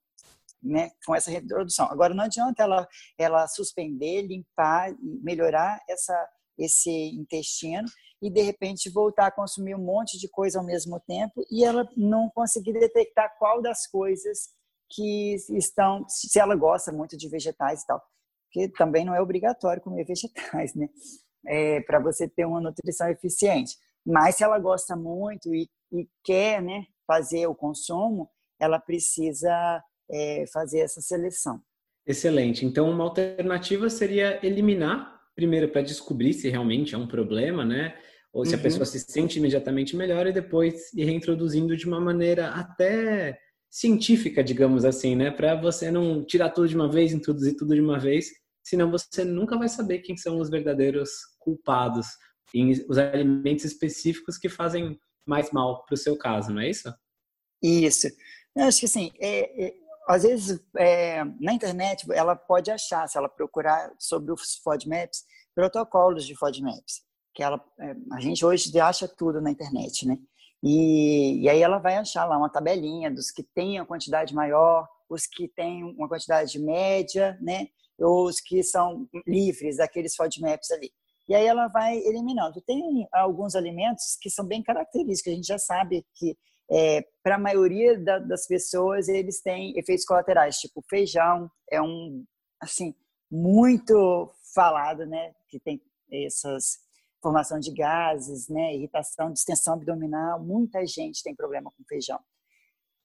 [0.63, 1.87] né, com essa reprodução.
[1.91, 7.87] Agora, não adianta ela, ela suspender, limpar, melhorar essa, esse intestino
[8.23, 11.87] e, de repente, voltar a consumir um monte de coisa ao mesmo tempo e ela
[11.95, 14.49] não conseguir detectar qual das coisas
[14.91, 18.03] que estão, se ela gosta muito de vegetais e tal,
[18.47, 20.89] porque também não é obrigatório comer vegetais, né?
[21.47, 23.77] É, para você ter uma nutrição eficiente.
[24.05, 28.29] Mas se ela gosta muito e, e quer, né, fazer o consumo,
[28.61, 31.61] ela precisa é, fazer essa seleção.
[32.07, 32.65] Excelente.
[32.65, 37.97] Então, uma alternativa seria eliminar, primeiro para descobrir se realmente é um problema, né?
[38.33, 38.61] Ou se uhum.
[38.61, 43.39] a pessoa se sente imediatamente melhor e depois ir reintroduzindo de uma maneira até
[43.71, 45.31] científica, digamos assim, né?
[45.31, 48.31] Para você não tirar tudo de uma vez, introduzir tudo de uma vez,
[48.63, 52.07] senão você nunca vai saber quem são os verdadeiros culpados
[52.55, 56.93] em os alimentos específicos que fazem mais mal para o seu caso, não é isso?
[57.63, 58.09] Isso.
[58.57, 59.75] Eu acho que assim, é, é,
[60.09, 66.27] às vezes é, na internet ela pode achar, se ela procurar sobre os FODMAPs, protocolos
[66.27, 67.03] de FODMAPs,
[67.35, 70.19] que ela, é, a gente hoje acha tudo na internet, né?
[70.63, 74.89] E, e aí ela vai achar lá uma tabelinha dos que têm a quantidade maior,
[75.09, 77.69] os que têm uma quantidade média, né?
[77.99, 80.91] Os que são livres daqueles FODMAPs ali.
[81.29, 82.61] E aí ela vai eliminando.
[82.63, 86.37] Tem alguns alimentos que são bem característicos, a gente já sabe que
[86.71, 92.25] é, para a maioria da, das pessoas eles têm efeitos colaterais, tipo feijão é um
[92.61, 92.95] assim
[93.31, 95.33] muito falado, né?
[95.49, 96.79] Que tem essas
[97.23, 100.43] formação de gases, né, irritação, distensão abdominal.
[100.43, 102.19] Muita gente tem problema com feijão.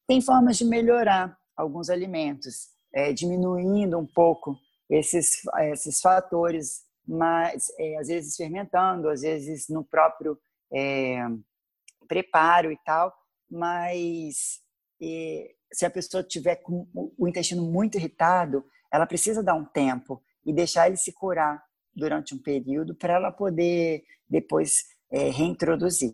[0.07, 4.57] Tem formas de melhorar alguns alimentos, é, diminuindo um pouco
[4.89, 5.41] esses,
[5.71, 10.37] esses fatores, mas é, às vezes fermentando, às vezes no próprio
[10.71, 11.19] é,
[12.07, 13.13] preparo e tal.
[13.49, 14.59] Mas
[15.01, 20.21] é, se a pessoa tiver com o intestino muito irritado, ela precisa dar um tempo
[20.45, 21.63] e deixar ele se curar
[21.95, 26.13] durante um período para ela poder depois é, reintroduzir.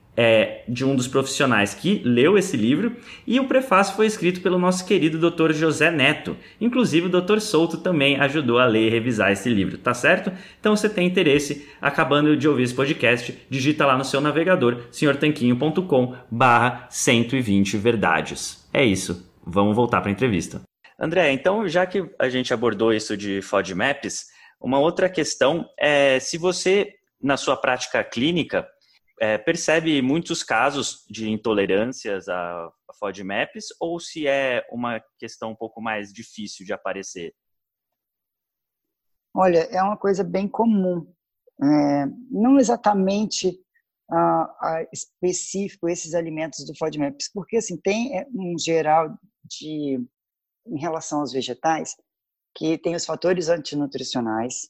[0.15, 2.95] é, de um dos profissionais que leu esse livro
[3.25, 5.53] e o prefácio foi escrito pelo nosso querido Dr.
[5.53, 6.35] José Neto.
[6.59, 7.39] Inclusive o Dr.
[7.39, 10.31] Souto também ajudou a ler e revisar esse livro, tá certo?
[10.59, 16.15] Então se tem interesse, acabando de ouvir esse podcast, digita lá no seu navegador senhortanquinho.com
[16.29, 18.67] barra 120 verdades.
[18.73, 20.61] É isso, vamos voltar para a entrevista.
[20.99, 24.25] André, então já que a gente abordou isso de FODMAPs,
[24.61, 28.67] uma outra questão é se você, na sua prática clínica,
[29.21, 35.55] é, percebe muitos casos de intolerâncias a, a FODMAPs ou se é uma questão um
[35.55, 37.31] pouco mais difícil de aparecer?
[39.31, 41.07] Olha, é uma coisa bem comum.
[41.61, 43.63] É, não exatamente
[44.91, 49.15] específico esses alimentos do FODMAPs, porque assim tem é, um geral
[49.45, 50.03] de
[50.67, 51.95] em relação aos vegetais
[52.55, 54.69] que tem os fatores antinutricionais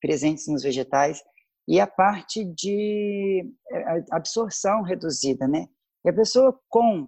[0.00, 1.22] presentes nos vegetais
[1.68, 5.66] e a parte de é, absorção reduzida, né?
[6.04, 7.06] E a pessoa com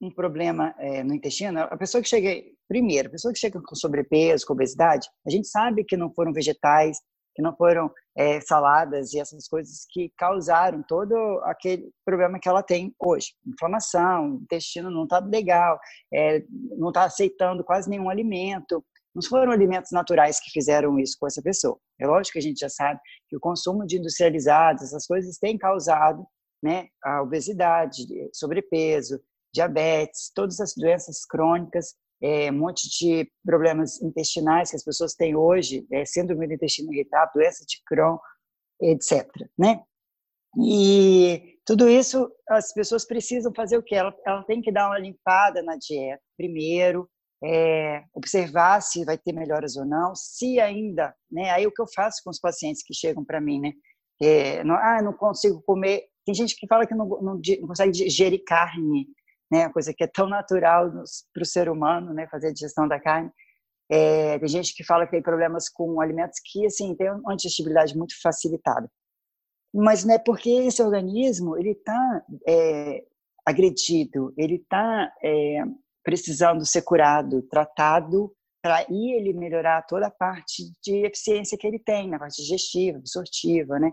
[0.00, 2.30] um problema é, no intestino, a pessoa que chega,
[2.68, 6.32] primeiro, a pessoa que chega com sobrepeso, com obesidade, a gente sabe que não foram
[6.32, 6.98] vegetais,
[7.34, 11.14] que não foram é, saladas e essas coisas que causaram todo
[11.44, 13.34] aquele problema que ela tem hoje.
[13.46, 15.78] Inflamação, intestino não está legal,
[16.12, 16.42] é,
[16.78, 18.82] não está aceitando quase nenhum alimento,
[19.14, 21.78] não foram alimentos naturais que fizeram isso com essa pessoa.
[21.98, 25.56] É lógico que a gente já sabe que o consumo de industrializados, essas coisas têm
[25.56, 26.26] causado
[26.62, 29.20] né, a obesidade, sobrepeso,
[29.52, 35.36] diabetes, todas as doenças crônicas, é, um monte de problemas intestinais que as pessoas têm
[35.36, 38.18] hoje, é, síndrome do intestino irritável, doença de Crohn,
[38.80, 39.26] etc.
[39.58, 39.82] Né?
[40.58, 43.94] E tudo isso as pessoas precisam fazer o que?
[43.94, 47.08] Ela, ela tem que dar uma limpada na dieta primeiro,
[47.44, 51.50] é, observar se vai ter melhoras ou não, se ainda, né?
[51.50, 53.72] Aí o que eu faço com os pacientes que chegam para mim, né?
[54.20, 56.04] É, não, ah, não consigo comer.
[56.24, 59.06] Tem gente que fala que não, não, não consegue digerir carne,
[59.50, 59.68] né?
[59.70, 60.90] Coisa que é tão natural
[61.32, 62.26] para o ser humano, né?
[62.28, 63.30] Fazer a digestão da carne.
[63.90, 67.96] É, tem gente que fala que tem problemas com alimentos que, assim, tem uma digestibilidade
[67.96, 68.90] muito facilitada.
[69.72, 73.04] Mas não é porque esse organismo ele está é,
[73.44, 75.62] agredido, ele está é,
[76.06, 78.32] precisando ser curado, tratado,
[78.62, 83.80] para ele melhorar toda a parte de eficiência que ele tem, na parte digestiva, absortiva,
[83.80, 83.90] né?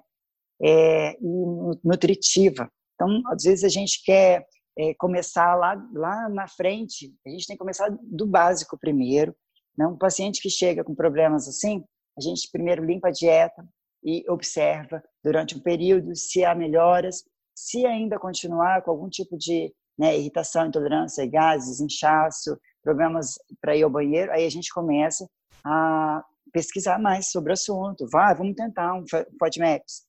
[0.62, 2.72] É, e nutritiva.
[2.94, 4.46] Então, às vezes a gente quer
[4.78, 9.36] é, começar lá, lá na frente, a gente tem que começar do básico primeiro.
[9.76, 9.88] Né?
[9.88, 11.84] Um paciente que chega com problemas assim,
[12.16, 13.68] a gente primeiro limpa a dieta
[14.04, 17.24] e observa durante um período se há melhoras,
[17.56, 23.84] se ainda continuar com algum tipo de né, irritação, intolerância, gases, inchaço, problemas para ir
[23.84, 25.28] ao banheiro, aí a gente começa
[25.66, 28.08] a pesquisar mais sobre o assunto.
[28.12, 29.06] Vai, vamos tentar um
[29.40, 30.04] FODMAPs.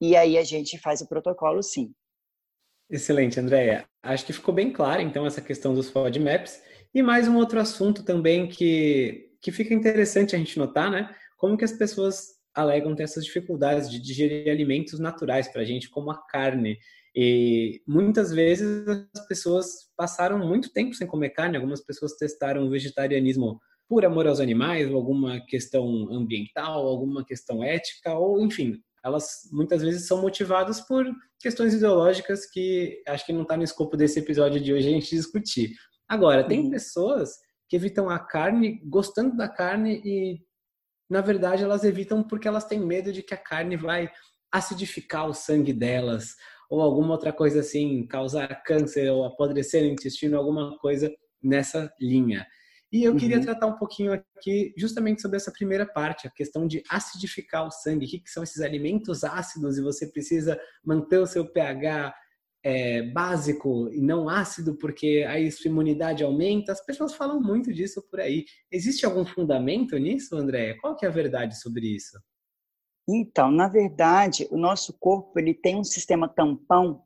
[0.00, 1.92] E aí a gente faz o protocolo sim.
[2.90, 3.86] Excelente, Andréia.
[4.02, 6.62] Acho que ficou bem clara, então, essa questão dos FODMAPs.
[6.94, 11.14] E mais um outro assunto também que, que fica interessante a gente notar, né?
[11.38, 15.88] Como que as pessoas alegam ter essas dificuldades de digerir alimentos naturais para a gente,
[15.88, 16.78] como a carne.
[17.14, 22.70] E muitas vezes as pessoas passaram muito tempo sem comer carne, algumas pessoas testaram o
[22.70, 29.48] vegetarianismo por amor aos animais, ou alguma questão ambiental, alguma questão ética, ou enfim, elas
[29.52, 31.04] muitas vezes são motivadas por
[31.38, 35.14] questões ideológicas que acho que não está no escopo desse episódio de hoje a gente
[35.14, 35.74] discutir.
[36.08, 36.70] Agora, tem uhum.
[36.70, 37.30] pessoas
[37.68, 40.40] que evitam a carne gostando da carne e,
[41.10, 44.10] na verdade, elas evitam porque elas têm medo de que a carne vai
[44.52, 46.36] acidificar o sangue delas,
[46.72, 51.12] ou alguma outra coisa assim, causar câncer ou apodrecer no intestino, alguma coisa
[51.42, 52.46] nessa linha.
[52.90, 53.42] E eu queria uhum.
[53.42, 58.06] tratar um pouquinho aqui justamente sobre essa primeira parte, a questão de acidificar o sangue.
[58.06, 62.14] O que, são esses alimentos ácidos e você precisa manter o seu pH
[62.64, 66.72] é, básico e não ácido porque aí sua imunidade aumenta.
[66.72, 68.46] As pessoas falam muito disso por aí.
[68.70, 70.72] Existe algum fundamento nisso, André?
[70.80, 72.18] Qual que é a verdade sobre isso?
[73.08, 77.02] Então, na verdade, o nosso corpo ele tem um sistema tampão,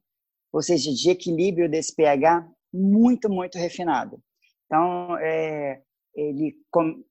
[0.53, 4.21] ou seja, de equilíbrio desse pH muito, muito refinado.
[4.67, 5.81] Então, é,
[6.15, 6.57] ele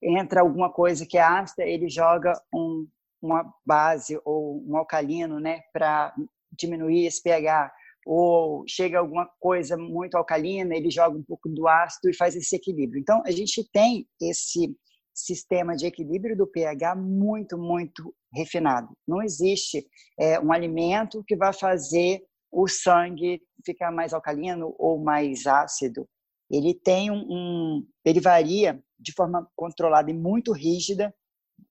[0.01, 2.88] entra alguma coisa que é ácida, ele joga um,
[3.21, 6.13] uma base ou um alcalino, né, para
[6.51, 7.71] diminuir esse pH.
[8.05, 12.55] Ou chega alguma coisa muito alcalina, ele joga um pouco do ácido e faz esse
[12.55, 12.99] equilíbrio.
[12.99, 14.75] Então, a gente tem esse
[15.16, 18.89] sistema de equilíbrio do pH muito, muito refinado.
[19.07, 19.88] Não existe
[20.20, 26.07] é, um alimento que vai fazer o sangue ficar mais alcalino ou mais ácido.
[26.49, 31.13] Ele tem um, um ele varia de forma controlada e muito rígida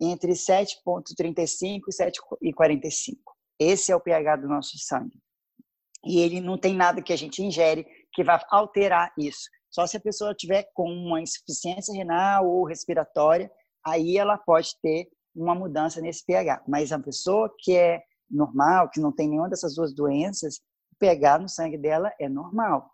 [0.01, 1.81] entre 7,35
[2.43, 3.17] e 7,45.
[3.59, 5.19] Esse é o pH do nosso sangue.
[6.05, 9.49] E ele não tem nada que a gente ingere que vá alterar isso.
[9.75, 13.51] Só se a pessoa tiver com uma insuficiência renal ou respiratória,
[13.85, 16.63] aí ela pode ter uma mudança nesse pH.
[16.69, 18.01] Mas a pessoa que é
[18.31, 20.61] normal, que não tem nenhuma dessas duas doenças,
[20.93, 22.89] o pH no sangue dela é normal,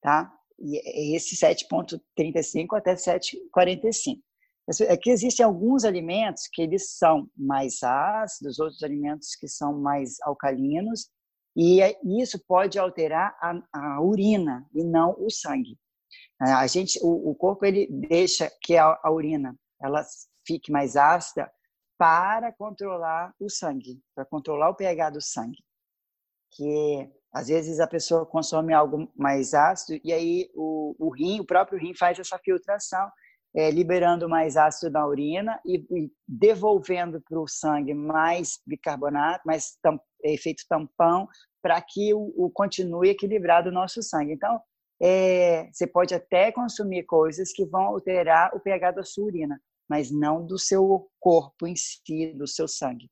[0.00, 0.32] tá?
[0.56, 4.20] E é esse 7.35 até 7.45.
[4.88, 10.20] É que existem alguns alimentos que eles são mais ácidos, outros alimentos que são mais
[10.22, 11.10] alcalinos,
[11.56, 15.76] e é, isso pode alterar a, a urina e não o sangue.
[16.42, 20.04] É, a gente, o, o corpo ele deixa que a, a urina ela
[20.46, 21.50] fique mais ácida
[21.96, 25.62] para controlar o sangue, para controlar o pH do sangue.
[26.52, 31.46] Que às vezes a pessoa consome algo mais ácido e aí o, o rim, o
[31.46, 33.10] próprio rim faz essa filtração,
[33.56, 39.76] é, liberando mais ácido na urina e, e devolvendo para o sangue mais bicarbonato, mais
[39.80, 41.28] tam, efeito tampão,
[41.62, 44.32] para que o, o continue equilibrado o nosso sangue.
[44.32, 44.60] Então,
[45.00, 50.10] é, você pode até consumir coisas que vão alterar o pH da sua urina, mas
[50.10, 53.08] não do seu corpo em si, do seu sangue.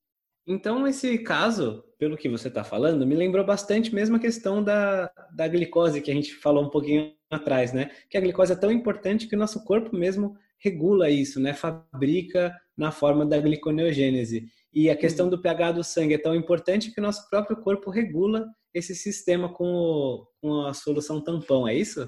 [0.47, 5.09] Então, esse caso, pelo que você está falando, me lembrou bastante mesmo a questão da,
[5.33, 7.91] da glicose que a gente falou um pouquinho atrás, né?
[8.11, 11.55] Que a glicose é tão importante que o nosso corpo mesmo regula isso, né?
[11.55, 14.47] Fabrica na forma da gliconeogênese.
[14.73, 17.91] E a questão do pH do sangue é tão importante que o nosso próprio corpo
[17.91, 22.07] regula esse sistema com, o, com a solução tampão, é isso?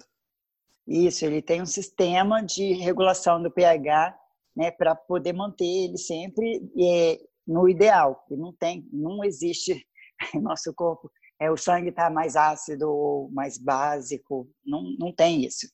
[0.87, 4.19] Isso, ele tem um sistema de regulação do pH
[4.57, 8.25] né, para poder manter ele sempre é, no ideal.
[8.31, 9.87] E não tem, não existe
[10.35, 15.45] no nosso corpo é o sangue está mais ácido ou mais básico, não, não tem
[15.45, 15.67] isso.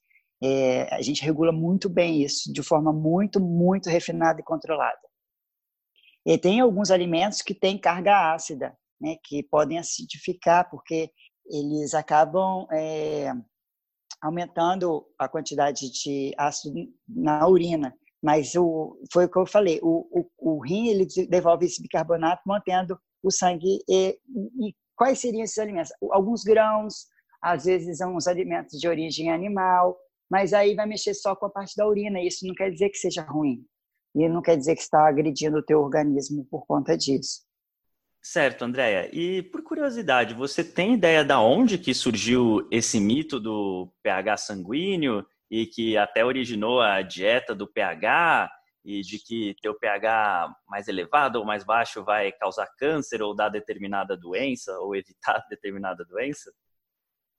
[0.43, 4.99] É, a gente regula muito bem isso, de forma muito, muito refinada e controlada.
[6.25, 11.11] E tem alguns alimentos que têm carga ácida, né, que podem acidificar, porque
[11.47, 13.33] eles acabam é,
[14.23, 16.77] aumentando a quantidade de ácido
[17.09, 17.95] na urina.
[18.23, 22.43] Mas o, foi o que eu falei, o, o, o rim ele devolve esse bicarbonato
[22.47, 23.83] mantendo o sangue.
[23.89, 24.19] E,
[24.61, 25.91] e quais seriam esses alimentos?
[26.11, 27.07] Alguns grãos,
[27.43, 29.99] às vezes uns alimentos de origem animal,
[30.31, 32.21] mas aí vai mexer só com a parte da urina.
[32.21, 33.65] Isso não quer dizer que seja ruim.
[34.15, 37.41] E não quer dizer que está agredindo o teu organismo por conta disso.
[38.23, 39.09] Certo, Andréia.
[39.15, 45.27] E por curiosidade, você tem ideia da onde que surgiu esse mito do pH sanguíneo
[45.51, 48.51] e que até originou a dieta do pH
[48.85, 53.35] e de que ter o pH mais elevado ou mais baixo vai causar câncer ou
[53.35, 56.53] dar determinada doença ou evitar determinada doença?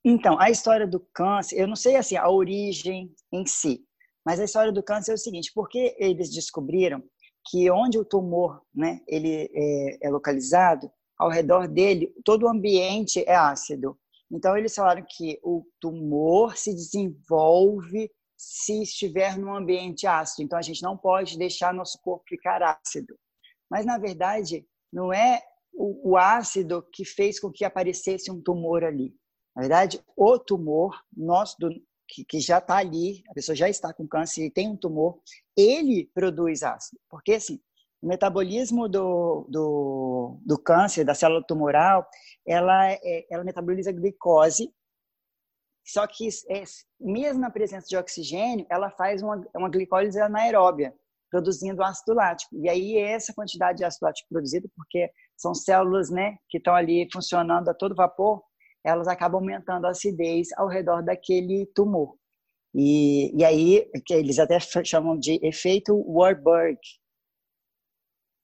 [0.03, 3.85] Então, a história do câncer, eu não sei assim a origem em si,
[4.25, 7.03] mas a história do câncer é o seguinte: porque eles descobriram
[7.45, 13.23] que onde o tumor, né, ele é, é localizado, ao redor dele, todo o ambiente
[13.27, 13.97] é ácido.
[14.31, 20.43] Então, eles falaram que o tumor se desenvolve se estiver num ambiente ácido.
[20.43, 23.15] Então, a gente não pode deixar nosso corpo ficar ácido.
[23.69, 28.83] Mas, na verdade, não é o, o ácido que fez com que aparecesse um tumor
[28.83, 29.13] ali.
[29.55, 31.69] Na verdade, o tumor nosso, do,
[32.11, 35.19] que, que já está ali, a pessoa já está com câncer e tem um tumor,
[35.55, 36.99] ele produz ácido.
[37.09, 37.59] Porque, assim,
[38.01, 42.05] o metabolismo do, do, do câncer, da célula tumoral,
[42.45, 44.73] ela, é, ela metaboliza glicose,
[45.85, 46.63] só que é,
[46.99, 50.93] mesmo na presença de oxigênio, ela faz uma, uma glicólise anaeróbia,
[51.29, 52.55] produzindo ácido lático.
[52.57, 57.07] E aí essa quantidade de ácido lático produzido, porque são células né, que estão ali
[57.11, 58.43] funcionando a todo vapor,
[58.83, 62.15] elas acabam aumentando a acidez ao redor daquele tumor.
[62.73, 66.79] E, e aí, que eles até chamam de efeito Warburg,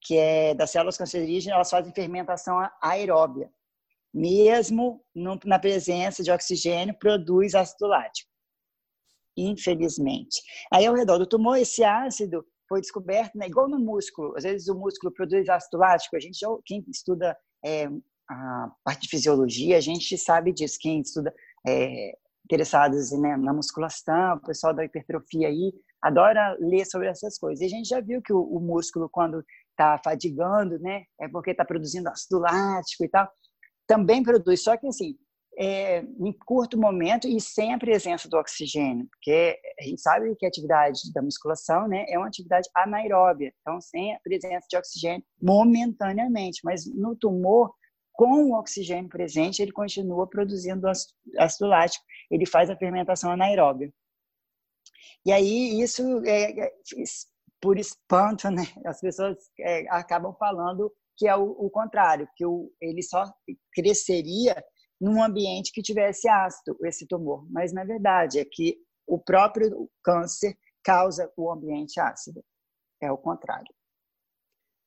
[0.02, 3.50] que é das células cancerígenas, elas fazem fermentação aeróbia.
[4.14, 8.30] Mesmo no, na presença de oxigênio, produz ácido lático.
[9.38, 10.42] Infelizmente.
[10.72, 14.68] Aí, ao redor do tumor, esse ácido foi descoberto, né, igual no músculo, às vezes
[14.68, 17.88] o músculo produz ácido lático, a gente quem estuda é,
[18.30, 21.34] a parte de fisiologia, a gente sabe disso, quem estuda
[21.66, 22.14] é,
[22.46, 27.62] interessados né, na musculação, o pessoal da hipertrofia aí, adora ler sobre essas coisas.
[27.62, 31.52] E a gente já viu que o, o músculo, quando está fadigando, né, é porque
[31.52, 33.30] está produzindo ácido lático e tal,
[33.86, 35.18] também produz, só que assim,
[35.58, 40.46] é, em curto momento e sem a presença do oxigênio, porque a gente sabe que
[40.46, 45.24] a atividade da musculação né, é uma atividade anaeróbia, então sem a presença de oxigênio
[45.42, 47.74] momentaneamente, mas no tumor,
[48.18, 50.88] com o oxigênio presente, ele continua produzindo
[51.38, 53.94] ácido lático, ele faz a fermentação anaeróbia.
[55.24, 56.72] E aí isso é, é
[57.62, 62.72] por espanto, né, as pessoas é, acabam falando que é o, o contrário, que o,
[62.82, 63.24] ele só
[63.74, 64.64] cresceria
[65.00, 67.46] num ambiente que tivesse ácido esse tumor.
[67.52, 72.44] Mas, na verdade, é que o próprio câncer causa o ambiente ácido.
[73.02, 73.74] É o contrário.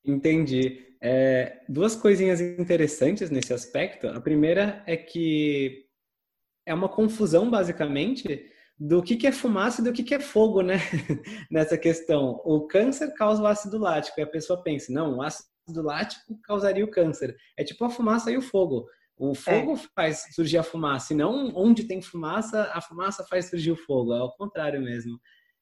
[0.04, 0.86] Entendi.
[1.02, 4.06] É, duas coisinhas interessantes nesse aspecto.
[4.08, 5.86] A primeira é que
[6.66, 10.62] é uma confusão, basicamente, do que, que é fumaça e do que, que é fogo,
[10.62, 10.76] né?
[11.50, 12.40] Nessa questão.
[12.44, 16.84] O câncer causa o ácido lático e a pessoa pensa, não, o ácido lático causaria
[16.84, 17.36] o câncer.
[17.58, 18.86] É tipo a fumaça e o fogo.
[19.18, 19.76] O fogo é.
[19.94, 24.14] faz surgir a fumaça, e não onde tem fumaça, a fumaça faz surgir o fogo.
[24.14, 25.20] É ao contrário mesmo.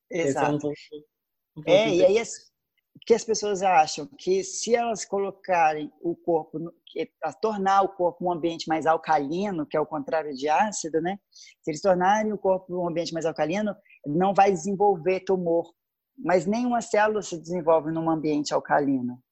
[0.09, 0.47] Exato.
[0.47, 0.74] É, um ponto,
[1.57, 2.18] um ponto é e aí
[3.07, 6.59] que as pessoas acham que se elas colocarem o corpo,
[7.22, 11.18] a tornar o corpo um ambiente mais alcalino, que é o contrário de ácido, né?
[11.62, 13.74] Se eles tornarem o corpo um ambiente mais alcalino,
[14.07, 15.70] não vai desenvolver tumor.
[16.16, 19.22] Mas nenhuma célula se desenvolve num ambiente alcalino,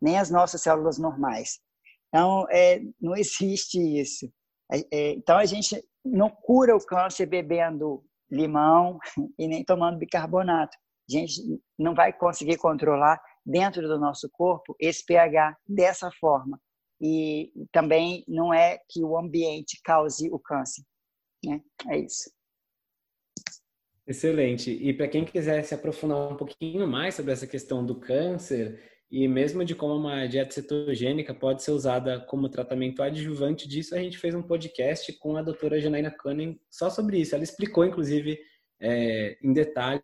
[0.00, 1.60] nem as nossas células normais.
[2.08, 4.30] Então, é, não existe isso.
[4.72, 8.98] É, é, então, a gente não cura o câncer bebendo limão
[9.38, 10.76] e nem tomando bicarbonato.
[11.08, 16.60] A gente não vai conseguir controlar dentro do nosso corpo esse pH dessa forma.
[17.00, 20.82] E também não é que o ambiente cause o câncer.
[21.44, 21.60] Né?
[21.88, 22.30] É isso.
[24.06, 24.70] Excelente.
[24.70, 28.80] E para quem quiser se aprofundar um pouquinho mais sobre essa questão do câncer
[29.10, 33.98] e mesmo de como uma dieta cetogênica pode ser usada como tratamento adjuvante disso, a
[33.98, 37.34] gente fez um podcast com a doutora Janaina Cunning só sobre isso.
[37.34, 38.38] Ela explicou, inclusive,
[38.80, 40.02] é, em detalhes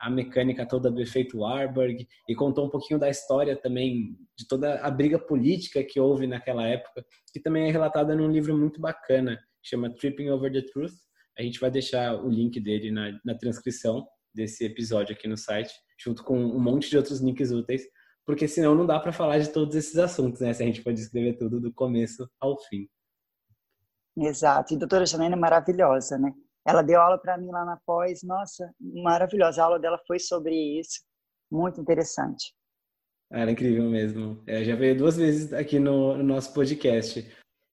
[0.00, 4.80] a mecânica toda do efeito Warburg e contou um pouquinho da história também de toda
[4.80, 9.38] a briga política que houve naquela época, que também é relatada num livro muito bacana,
[9.62, 10.94] chama Tripping Over the Truth.
[11.38, 15.72] A gente vai deixar o link dele na, na transcrição desse episódio aqui no site
[15.98, 17.82] junto com um monte de outros links úteis,
[18.26, 20.52] porque senão não dá para falar de todos esses assuntos, né?
[20.52, 22.88] Se a gente pode escrever tudo do começo ao fim.
[24.16, 24.74] Exato.
[24.74, 26.32] E doutora Janaina é maravilhosa, né?
[26.66, 29.60] Ela deu aula para mim lá na pós, nossa, maravilhosa.
[29.60, 31.00] A aula dela foi sobre isso,
[31.50, 32.54] muito interessante.
[33.32, 34.42] Era incrível mesmo.
[34.46, 37.26] É, já veio duas vezes aqui no, no, nosso podcast.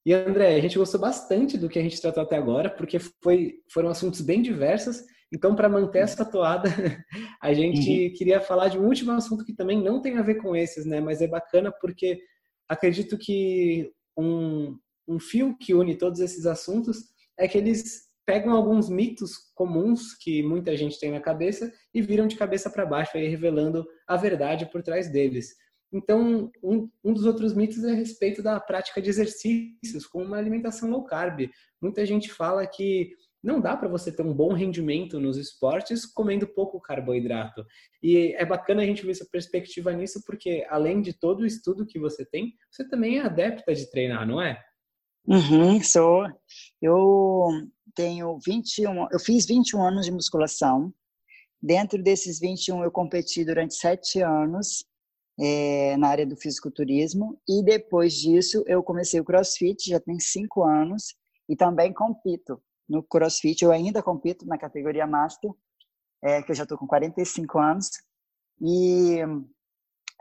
[0.05, 3.61] E André, a gente gostou bastante do que a gente tratou até agora, porque foi,
[3.71, 6.67] foram assuntos bem diversos então, para manter essa toada,
[7.41, 8.13] a gente uhum.
[8.13, 10.99] queria falar de um último assunto que também não tem a ver com esses, né?
[10.99, 12.21] Mas é bacana porque
[12.67, 14.77] acredito que um,
[15.07, 16.97] um fio que une todos esses assuntos
[17.39, 22.27] é que eles pegam alguns mitos comuns que muita gente tem na cabeça e viram
[22.27, 25.53] de cabeça para baixo, aí revelando a verdade por trás deles.
[25.91, 30.38] Então, um, um dos outros mitos é a respeito da prática de exercícios com uma
[30.38, 31.49] alimentação low carb.
[31.82, 33.11] Muita gente fala que
[33.43, 37.65] não dá para você ter um bom rendimento nos esportes comendo pouco carboidrato.
[38.01, 41.86] E é bacana a gente ver essa perspectiva nisso, porque além de todo o estudo
[41.86, 44.57] que você tem, você também é adepta de treinar, não é?
[45.28, 46.28] Uhum, sou.
[46.82, 47.47] Eu
[47.95, 50.93] tenho 21, eu fiz 21 anos de musculação.
[51.61, 54.84] Dentro desses 21, eu competi durante sete anos
[55.39, 57.39] é, na área do fisiculturismo.
[57.47, 61.15] E depois disso, eu comecei o crossfit, já tem cinco anos,
[61.47, 63.63] e também compito no CrossFit.
[63.63, 65.51] Eu ainda compito na categoria Master,
[66.24, 67.89] é, que eu já estou com 45 anos.
[68.61, 69.19] E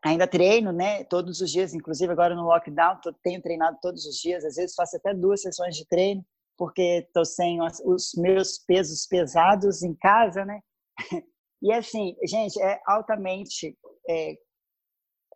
[0.04, 1.04] ainda treino, né?
[1.04, 4.44] Todos os dias, inclusive agora no lockdown, tô, tenho treinado todos os dias.
[4.44, 6.24] Às vezes faço até duas sessões de treino,
[6.56, 10.60] porque estou sem os, os meus pesos pesados em casa, né?
[11.62, 13.76] E assim, gente, é altamente
[14.08, 14.34] é,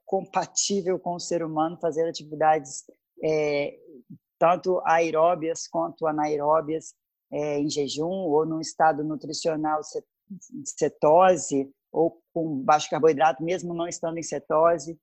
[0.06, 2.84] compatível com o ser humano fazer atividades
[3.22, 3.78] é,
[4.38, 6.94] tanto aeróbias quanto anaeróbias
[7.30, 9.80] é, em jejum ou num estado nutricional
[10.64, 14.98] cetose ou com baixo carboidrato, mesmo não estando em cetose.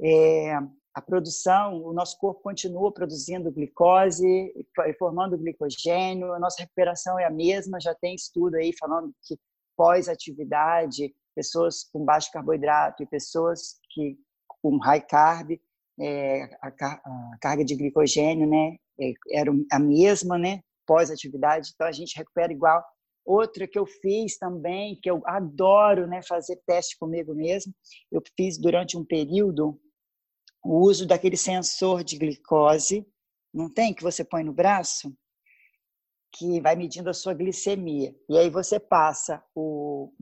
[0.00, 0.54] É,
[0.94, 4.52] a produção, o nosso corpo continua produzindo glicose,
[4.98, 9.38] formando glicogênio, a nossa recuperação é a mesma, já tem estudo aí falando que
[9.76, 14.18] pós-atividade pessoas com baixo carboidrato e pessoas que
[14.62, 15.58] com high carb,
[16.00, 21.92] é, a, a, carga de glicogênio, né, é, era a mesma, né, pós-atividade, então a
[21.92, 22.82] gente recupera igual.
[23.26, 27.74] Outra que eu fiz também, que eu adoro, né, fazer teste comigo mesmo,
[28.12, 29.78] eu fiz durante um período
[30.64, 33.06] o uso daquele sensor de glicose,
[33.52, 35.12] não tem que você põe no braço,
[36.32, 38.14] que vai medindo a sua glicemia.
[38.28, 40.12] E aí você passa o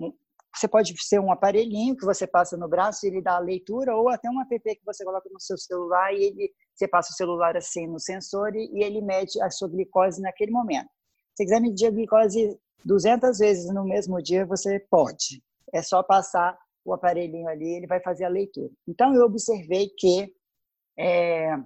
[0.56, 3.96] você pode ser um aparelhinho que você passa no braço e ele dá a leitura,
[3.96, 7.16] ou até um app que você coloca no seu celular e ele, você passa o
[7.16, 10.88] celular assim no sensor e, e ele mede a sua glicose naquele momento.
[11.34, 15.42] Se você quiser medir a glicose 200 vezes no mesmo dia, você pode.
[15.72, 18.70] É só passar o aparelhinho ali, ele vai fazer a leitura.
[18.86, 20.32] Então, eu observei que
[20.98, 21.56] é,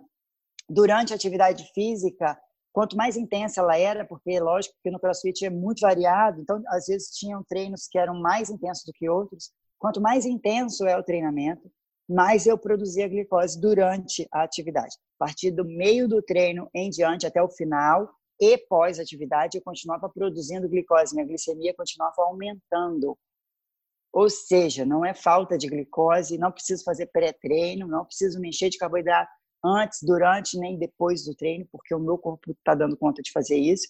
[0.69, 2.39] durante a atividade física,
[2.73, 6.87] quanto mais intensa ela era, porque lógico que no CrossFit é muito variado, então às
[6.87, 9.51] vezes tinham treinos que eram mais intensos do que outros.
[9.79, 11.71] Quanto mais intenso é o treinamento,
[12.09, 14.95] mais eu produzia glicose durante a atividade.
[15.21, 18.09] A partir do meio do treino em diante até o final
[18.41, 23.19] e pós-atividade, eu continuava produzindo glicose, minha glicemia continuava aumentando.
[24.13, 28.71] Ou seja, não é falta de glicose, não preciso fazer pré-treino, não preciso me encher
[28.71, 29.31] de carboidrato,
[29.65, 33.57] antes, durante, nem depois do treino, porque o meu corpo está dando conta de fazer
[33.57, 33.87] isso.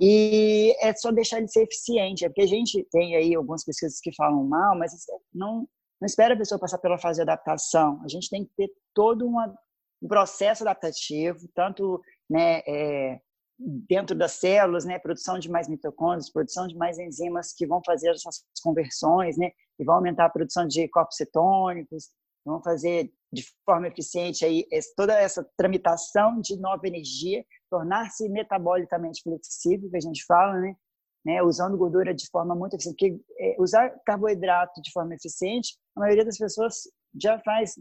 [0.00, 4.00] E é só deixar ele ser eficiente, é porque a gente tem aí algumas pesquisas
[4.00, 4.92] que falam mal, mas
[5.32, 5.68] não,
[6.00, 8.00] não espera a pessoa passar pela fase de adaptação.
[8.04, 9.54] A gente tem que ter todo uma,
[10.02, 13.20] um processo adaptativo, tanto né, é,
[13.58, 18.10] dentro das células, né, produção de mais mitocôndrias, produção de mais enzimas que vão fazer
[18.10, 22.10] essas conversões, né, e vão aumentar a produção de corpos cetônicos,
[22.44, 29.90] vão fazer de forma eficiente aí toda essa tramitação de nova energia, tornar-se metabolicamente flexível,
[29.90, 30.76] que a gente fala, né?
[31.24, 31.42] né?
[31.42, 32.96] Usando gordura de forma muito eficiente.
[32.96, 36.82] Porque é, usar carboidrato de forma eficiente, a maioria das pessoas
[37.20, 37.74] já faz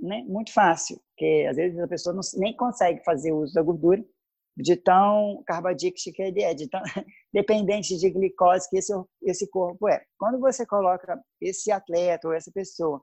[0.00, 4.02] né, muito fácil, porque às vezes a pessoa não, nem consegue fazer uso da gordura
[4.58, 6.82] de tão carbadíxico que ele é, de tão
[7.32, 8.92] dependente de glicose que esse,
[9.22, 10.04] esse corpo é.
[10.18, 13.00] Quando você coloca esse atleta ou essa pessoa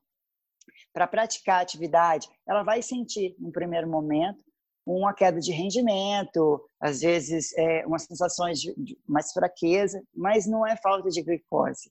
[0.94, 4.40] para praticar atividade, ela vai sentir, no primeiro momento,
[4.86, 10.68] uma queda de rendimento, às vezes é, umas sensações de, de mais fraqueza, mas não
[10.68, 11.90] é falta de glicose,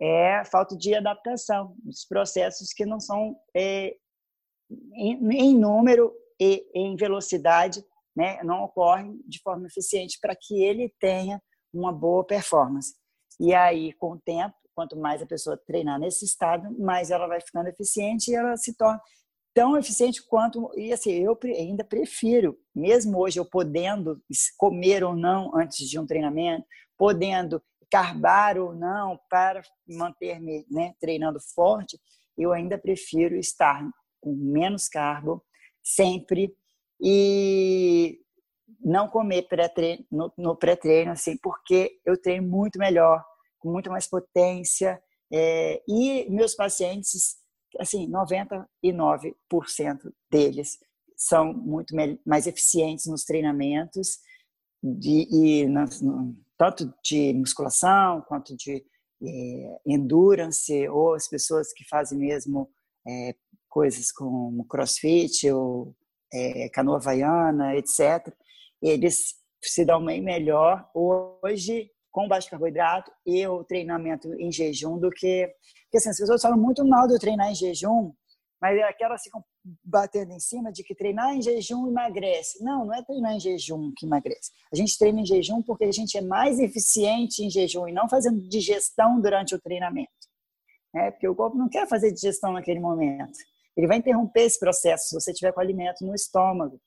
[0.00, 3.96] é falta de adaptação dos processos que não são é,
[4.94, 7.82] em, em, número e em velocidade,
[8.16, 11.40] né, não ocorrem de forma eficiente para que ele tenha
[11.72, 12.94] uma boa performance.
[13.38, 17.40] E aí, com o tempo, quanto mais a pessoa treinar nesse estado, mais ela vai
[17.40, 19.00] ficando eficiente e ela se torna
[19.56, 24.22] tão eficiente quanto e assim eu ainda prefiro mesmo hoje eu podendo
[24.58, 31.38] comer ou não antes de um treinamento podendo carbar ou não para manter-me né, treinando
[31.54, 31.98] forte
[32.36, 33.82] eu ainda prefiro estar
[34.20, 35.42] com menos carbo
[35.82, 36.54] sempre
[37.00, 38.18] e
[38.80, 39.72] não comer pré
[40.10, 43.24] no, no pré-treino assim porque eu treino muito melhor
[43.58, 45.02] com muito mais potência.
[45.32, 47.36] É, e meus pacientes,
[47.80, 48.64] assim, 99%
[50.30, 50.78] deles
[51.16, 51.94] são muito
[52.24, 54.18] mais eficientes nos treinamentos,
[54.82, 58.84] de, e no, tanto de musculação quanto de
[59.22, 62.70] é, endurance, ou as pessoas que fazem mesmo
[63.06, 63.34] é,
[63.68, 65.96] coisas como crossfit ou
[66.36, 68.32] é, canoa havaiana, etc.,
[68.82, 75.10] eles se dão bem melhor hoje com baixo carboidrato e o treinamento em jejum do
[75.10, 75.52] que.
[75.84, 78.12] Porque assim, as pessoas falam muito mal do treinar em jejum,
[78.60, 79.44] mas aquelas ficam
[79.84, 82.62] batendo em cima de que treinar em jejum emagrece.
[82.62, 84.50] Não, não é treinar em jejum que emagrece.
[84.72, 88.08] A gente treina em jejum porque a gente é mais eficiente em jejum e não
[88.08, 90.10] fazendo digestão durante o treinamento.
[90.94, 93.36] É, porque o corpo não quer fazer digestão naquele momento.
[93.76, 96.80] Ele vai interromper esse processo se você tiver com alimento no estômago.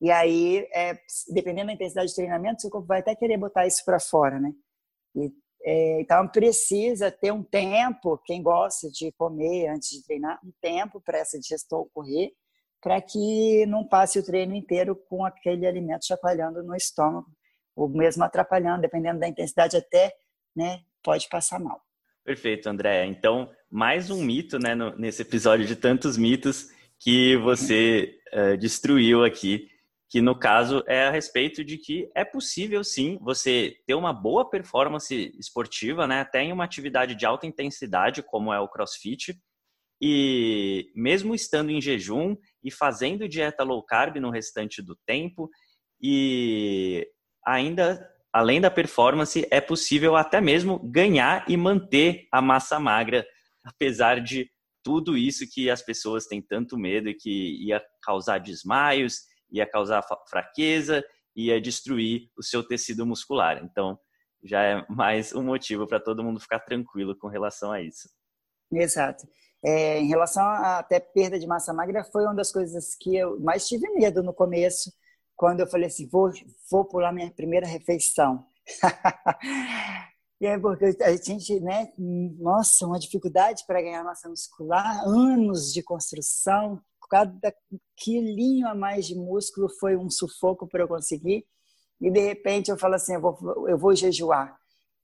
[0.00, 0.98] E aí, é,
[1.28, 4.52] dependendo da intensidade de treinamento, seu corpo vai até querer botar isso para fora, né?
[5.14, 5.32] E,
[5.64, 11.00] é, então, precisa ter um tempo, quem gosta de comer antes de treinar, um tempo
[11.00, 12.32] para essa digestão ocorrer,
[12.80, 17.28] para que não passe o treino inteiro com aquele alimento chacoalhando no estômago,
[17.74, 20.14] ou mesmo atrapalhando, dependendo da intensidade, até
[20.54, 21.80] né, pode passar mal.
[22.28, 23.06] Perfeito, André.
[23.06, 26.68] Então, mais um mito né, no, nesse episódio de tantos mitos
[26.98, 29.66] que você uh, destruiu aqui
[30.10, 34.46] que no caso é a respeito de que é possível sim você ter uma boa
[34.50, 39.34] performance esportiva, né, até em uma atividade de alta intensidade como é o CrossFit,
[39.98, 45.48] e mesmo estando em jejum e fazendo dieta low carb no restante do tempo
[45.98, 47.08] e
[47.42, 48.06] ainda
[48.38, 53.26] além da performance, é possível até mesmo ganhar e manter a massa magra,
[53.64, 54.48] apesar de
[54.80, 60.04] tudo isso que as pessoas têm tanto medo e que ia causar desmaios, ia causar
[60.30, 63.60] fraqueza, ia destruir o seu tecido muscular.
[63.64, 63.98] Então,
[64.44, 68.08] já é mais um motivo para todo mundo ficar tranquilo com relação a isso.
[68.72, 69.26] Exato.
[69.64, 73.40] É, em relação a até perda de massa magra, foi uma das coisas que eu
[73.40, 74.92] mais tive medo no começo,
[75.38, 76.32] quando eu falei assim, vou,
[76.68, 78.44] vou pular minha primeira refeição.
[80.40, 85.80] e é porque a gente, né, nossa, uma dificuldade para ganhar massa muscular, anos de
[85.80, 87.54] construção, cada
[87.96, 91.46] quilinho a mais de músculo foi um sufoco para eu conseguir.
[92.00, 94.58] E de repente eu falo assim, eu vou, eu vou jejuar.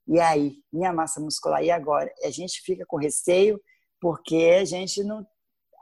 [0.07, 2.13] E aí, minha massa muscular, e agora?
[2.25, 3.61] A gente fica com receio,
[4.01, 5.25] porque a gente não.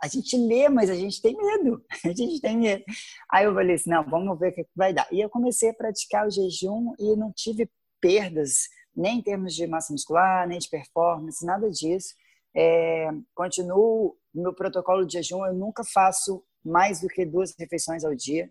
[0.03, 1.84] A gente lê, mas a gente tem medo.
[2.05, 2.82] A gente tem medo.
[3.30, 5.07] Aí eu falei assim: não, vamos ver o que vai dar.
[5.12, 9.64] E eu comecei a praticar o jejum e não tive perdas, nem em termos de
[9.66, 12.14] massa muscular, nem de performance, nada disso.
[12.55, 18.14] É, continuo no protocolo de jejum, eu nunca faço mais do que duas refeições ao
[18.14, 18.50] dia.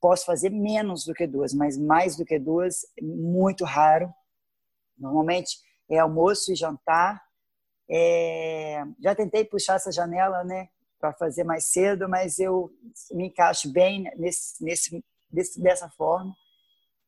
[0.00, 4.12] Posso fazer menos do que duas, mas mais do que duas, muito raro.
[4.98, 7.22] Normalmente é almoço e jantar.
[7.90, 10.68] É, já tentei puxar essa janela, né,
[11.00, 12.70] para fazer mais cedo, mas eu
[13.12, 16.34] me encaixo bem nesse, nesse, desse, dessa forma.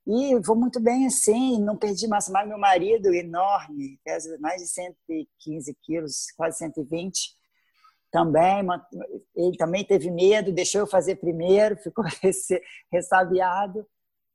[0.06, 2.48] E vou muito bem assim, não perdi massa magra.
[2.48, 7.36] Meu marido, enorme, pesa mais de 115 quilos, quase 120,
[8.10, 8.66] também,
[9.34, 12.04] ele também teve medo, deixou eu fazer primeiro, ficou
[12.92, 13.86] ressabiado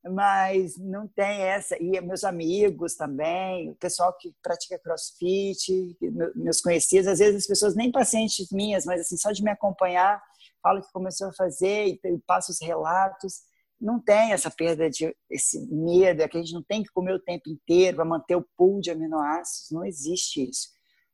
[0.04, 1.76] mas não tem essa.
[1.82, 5.98] E meus amigos também, o pessoal que pratica crossfit,
[6.36, 10.22] meus conhecidos, às vezes as pessoas nem pacientes minhas, mas assim, só de me acompanhar,
[10.62, 13.42] falo que começou a fazer e passo os relatos.
[13.80, 17.14] Não tem essa perda de esse medo, é que a gente não tem que comer
[17.14, 20.70] o tempo inteiro para manter o pool de aminoácidos, não existe isso.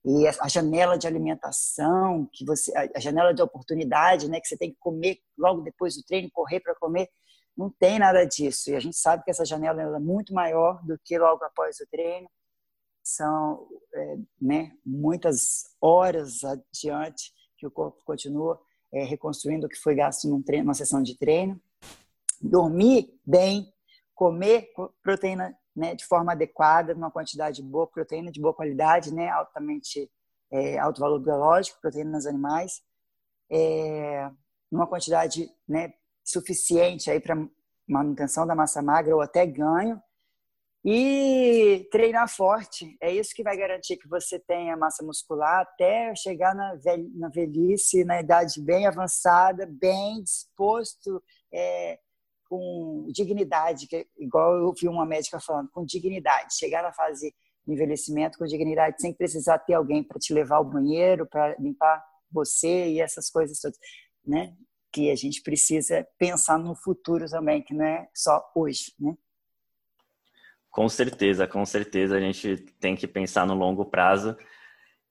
[0.05, 4.71] E a janela de alimentação, que você, a janela de oportunidade, né, que você tem
[4.71, 7.09] que comer logo depois do treino, correr para comer,
[7.56, 8.72] não tem nada disso.
[8.72, 11.88] E a gente sabe que essa janela é muito maior do que logo após o
[11.89, 12.30] treino.
[13.04, 18.60] São é, né, muitas horas adiante que o corpo continua
[18.91, 21.60] é, reconstruindo o que foi gasto num treino, numa sessão de treino.
[22.41, 23.72] Dormir bem,
[24.14, 24.70] comer
[25.01, 30.10] proteína né, de forma adequada, numa quantidade boa, proteína de boa qualidade, né, altamente
[30.51, 32.82] é, alto valor biológico, proteína nos animais,
[33.49, 34.30] é,
[34.72, 35.93] numa quantidade né,
[36.24, 37.36] suficiente aí para
[37.88, 40.01] manutenção da massa magra ou até ganho.
[40.86, 46.53] E treinar forte, é isso que vai garantir que você tenha massa muscular até chegar
[46.53, 46.78] na,
[47.15, 51.97] na velhice, na idade bem avançada, bem disposto, é,
[52.49, 57.34] com dignidade, que, igual eu vi uma médica falando, com dignidade, chegar na fase
[57.65, 62.03] de envelhecimento com dignidade, sem precisar ter alguém para te levar ao banheiro, para limpar
[62.30, 63.78] você e essas coisas todas,
[64.26, 64.53] né?
[64.93, 69.17] Que a gente precisa pensar no futuro também, que não é só hoje, né?
[70.69, 74.37] Com certeza, com certeza a gente tem que pensar no longo prazo.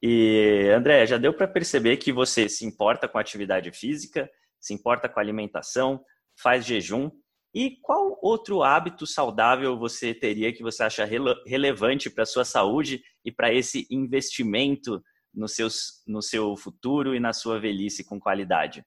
[0.00, 4.30] E André, já deu para perceber que você se importa com atividade física,
[4.60, 6.04] se importa com alimentação,
[6.40, 7.10] faz jejum.
[7.54, 13.02] E qual outro hábito saudável você teria que você acha rele relevante para sua saúde
[13.24, 15.02] e para esse investimento
[15.32, 18.84] no, seus, no seu futuro e na sua velhice com qualidade?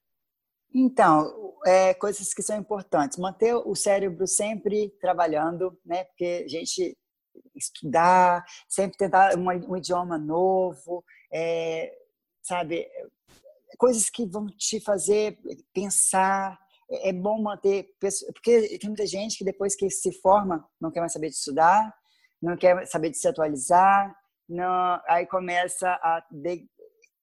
[0.74, 3.18] Então, é, coisas que são importantes.
[3.18, 6.04] Manter o cérebro sempre trabalhando, né?
[6.04, 6.96] Porque a gente
[7.54, 11.92] estudar, sempre tentar um, um idioma novo, é,
[12.42, 12.86] sabe?
[13.78, 15.38] Coisas que vão te fazer
[15.72, 16.58] pensar.
[16.90, 17.88] É, é bom manter...
[17.98, 21.92] Porque tem muita gente que depois que se forma não quer mais saber de estudar,
[22.40, 24.14] não quer saber de se atualizar,
[24.48, 26.68] não, aí começa a de,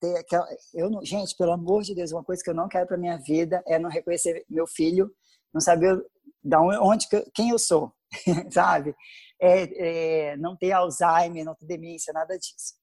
[0.04, 0.46] ter aquela.
[0.74, 3.18] Eu não, gente, pelo amor de Deus, uma coisa que eu não quero para minha
[3.18, 5.10] vida é não reconhecer meu filho,
[5.54, 5.98] não saber
[6.44, 7.94] da onde, quem eu sou,
[8.52, 8.94] sabe?
[9.40, 12.74] É, é, não ter Alzheimer, não ter demência, nada disso.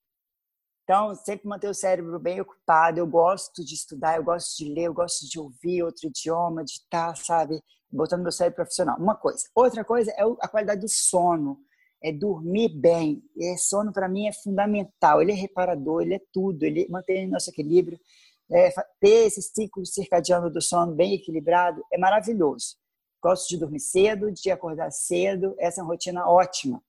[0.85, 2.99] Então, sempre manter o cérebro bem ocupado.
[2.99, 6.73] Eu gosto de estudar, eu gosto de ler, eu gosto de ouvir outro idioma, de
[6.73, 7.62] estar, sabe,
[7.93, 8.97] botando meu cérebro profissional.
[8.99, 9.47] Uma coisa.
[9.55, 11.61] Outra coisa é a qualidade do sono
[12.03, 13.23] é dormir bem.
[13.37, 15.21] E sono para mim é fundamental.
[15.21, 17.99] Ele é reparador, ele é tudo, ele mantém nosso equilíbrio.
[18.51, 18.71] É,
[19.01, 22.77] ter esse ciclo circadiano do sono bem equilibrado é maravilhoso.
[23.23, 26.83] Gosto de dormir cedo, de acordar cedo, essa é uma rotina ótima.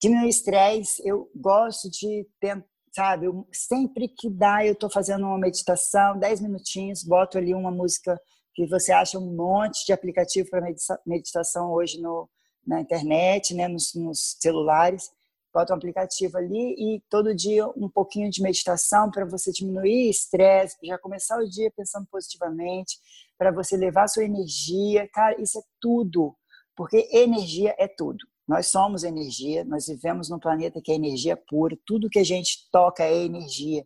[0.00, 5.38] Diminuir estresse, eu gosto de tentar, sabe, eu, sempre que dá, eu estou fazendo uma
[5.38, 8.20] meditação, 10 minutinhos, boto ali uma música
[8.52, 10.66] que você acha um monte de aplicativo para
[11.06, 12.28] meditação hoje no,
[12.66, 15.10] na internet, né, nos, nos celulares,
[15.52, 20.76] bota um aplicativo ali e todo dia um pouquinho de meditação para você diminuir estresse,
[20.82, 22.98] já começar o dia pensando positivamente,
[23.36, 25.08] para você levar sua energia.
[25.12, 26.34] Cara, isso é tudo,
[26.76, 28.24] porque energia é tudo.
[28.46, 32.68] Nós somos energia, nós vivemos num planeta que é energia pura, tudo que a gente
[32.70, 33.84] toca é energia.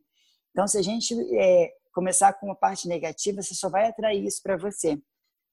[0.51, 4.43] Então, se a gente é, começar com uma parte negativa, você só vai atrair isso
[4.43, 4.99] para você.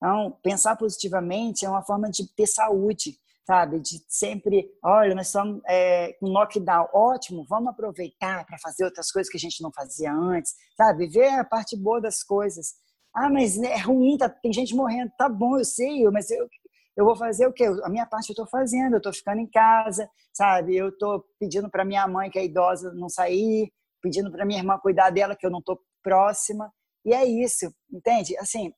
[0.03, 3.79] Então, pensar positivamente é uma forma de ter saúde, sabe?
[3.79, 9.31] De sempre, olha, nós estamos é, com lockdown, ótimo, vamos aproveitar para fazer outras coisas
[9.31, 11.07] que a gente não fazia antes, sabe?
[11.07, 12.73] Ver a parte boa das coisas.
[13.15, 15.09] Ah, mas é ruim, tá, tem gente morrendo.
[15.17, 16.49] Tá bom, eu sei, mas eu,
[16.97, 17.63] eu vou fazer o quê?
[17.85, 20.75] A minha parte eu estou fazendo, eu estou ficando em casa, sabe?
[20.75, 24.77] Eu estou pedindo para minha mãe, que é idosa, não sair, pedindo para minha irmã
[24.77, 26.69] cuidar dela, que eu não estou próxima.
[27.05, 28.37] E é isso, entende?
[28.37, 28.73] Assim,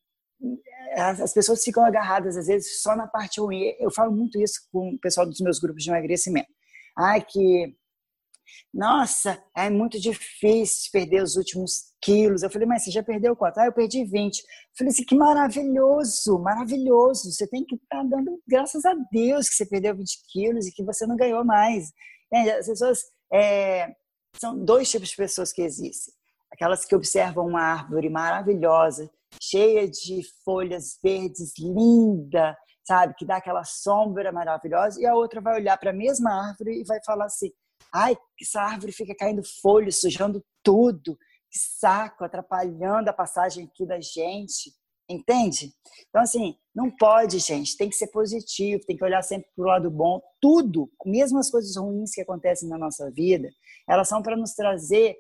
[0.96, 3.76] as pessoas ficam agarradas, às vezes, só na parte ruim.
[3.80, 6.50] Eu falo muito isso com o pessoal dos meus grupos de emagrecimento.
[6.98, 7.76] Ai, que
[8.74, 12.44] nossa, é muito difícil perder os últimos quilos.
[12.44, 13.58] Eu falei, mas você já perdeu quanto?
[13.58, 14.40] Ah, eu perdi 20.
[14.40, 14.46] Eu
[14.78, 17.32] falei assim, que maravilhoso, maravilhoso.
[17.32, 20.74] Você tem que estar tá dando graças a Deus que você perdeu 20 quilos e
[20.74, 21.92] que você não ganhou mais.
[22.60, 23.00] As pessoas,
[23.34, 23.96] é,
[24.38, 26.14] são dois tipos de pessoas que existem.
[26.56, 33.14] Aquelas que observam uma árvore maravilhosa, cheia de folhas verdes, linda, sabe?
[33.18, 35.00] Que dá aquela sombra maravilhosa.
[35.02, 37.52] E a outra vai olhar para a mesma árvore e vai falar assim,
[37.94, 41.18] Ai, essa árvore fica caindo folha, sujando tudo.
[41.52, 44.74] Que saco, atrapalhando a passagem aqui da gente.
[45.10, 45.72] Entende?
[46.10, 47.78] Então, assim, não pode, gente.
[47.78, 50.20] Tem que ser positivo, tem que olhar sempre para o lado bom.
[50.42, 53.50] Tudo, mesmo as coisas ruins que acontecem na nossa vida,
[53.88, 55.16] elas são para nos trazer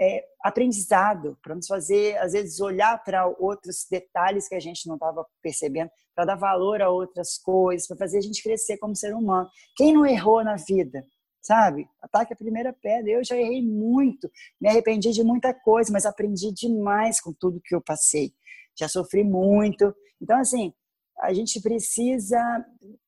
[0.00, 4.94] é, aprendizado, para nos fazer, às vezes, olhar para outros detalhes que a gente não
[4.94, 9.14] estava percebendo, para dar valor a outras coisas, para fazer a gente crescer como ser
[9.14, 9.48] humano.
[9.76, 11.02] Quem não errou na vida?
[11.44, 11.86] sabe?
[12.00, 13.10] Ataque a primeira pedra.
[13.10, 17.74] Eu já errei muito, me arrependi de muita coisa, mas aprendi demais com tudo que
[17.74, 18.32] eu passei.
[18.78, 19.94] Já sofri muito.
[20.20, 20.72] Então, assim,
[21.20, 22.38] a gente precisa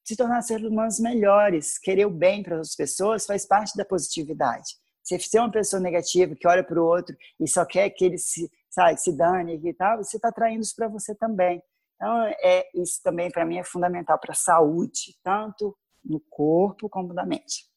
[0.04, 1.78] se tornar seres humanos melhores.
[1.78, 4.74] Querer o bem para as pessoas faz parte da positividade.
[5.06, 8.04] Se você é uma pessoa negativa que olha para o outro e só quer que
[8.04, 11.62] ele se, sabe, se dane e tal, você está traindo isso para você também.
[11.94, 17.14] Então, é, isso também para mim é fundamental para a saúde, tanto no corpo como
[17.14, 17.68] na mente.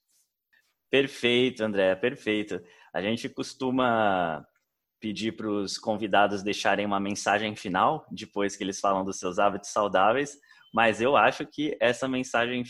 [0.89, 2.59] Perfeito, André, perfeito.
[2.91, 4.43] A gente costuma
[4.99, 9.69] pedir para os convidados deixarem uma mensagem final depois que eles falam dos seus hábitos
[9.69, 10.35] saudáveis,
[10.73, 12.63] mas eu acho que essa mensagem,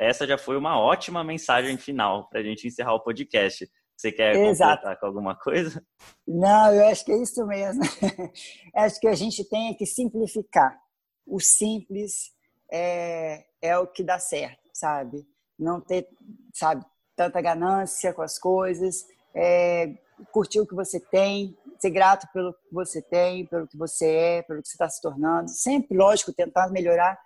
[0.00, 3.70] essa já foi uma ótima mensagem final para a gente encerrar o podcast.
[3.98, 4.76] Você quer Exato.
[4.76, 5.84] completar com alguma coisa?
[6.24, 7.82] Não, eu acho que é isso mesmo.
[8.72, 10.80] acho que a gente tem que simplificar.
[11.26, 12.32] O simples
[12.70, 15.26] é, é o que dá certo, sabe?
[15.58, 16.08] Não ter,
[16.54, 16.86] sabe,
[17.16, 19.92] tanta ganância com as coisas, é,
[20.30, 24.42] curtir o que você tem, ser grato pelo que você tem, pelo que você é,
[24.42, 25.50] pelo que você está se tornando.
[25.50, 27.18] Sempre, lógico, tentar melhorar,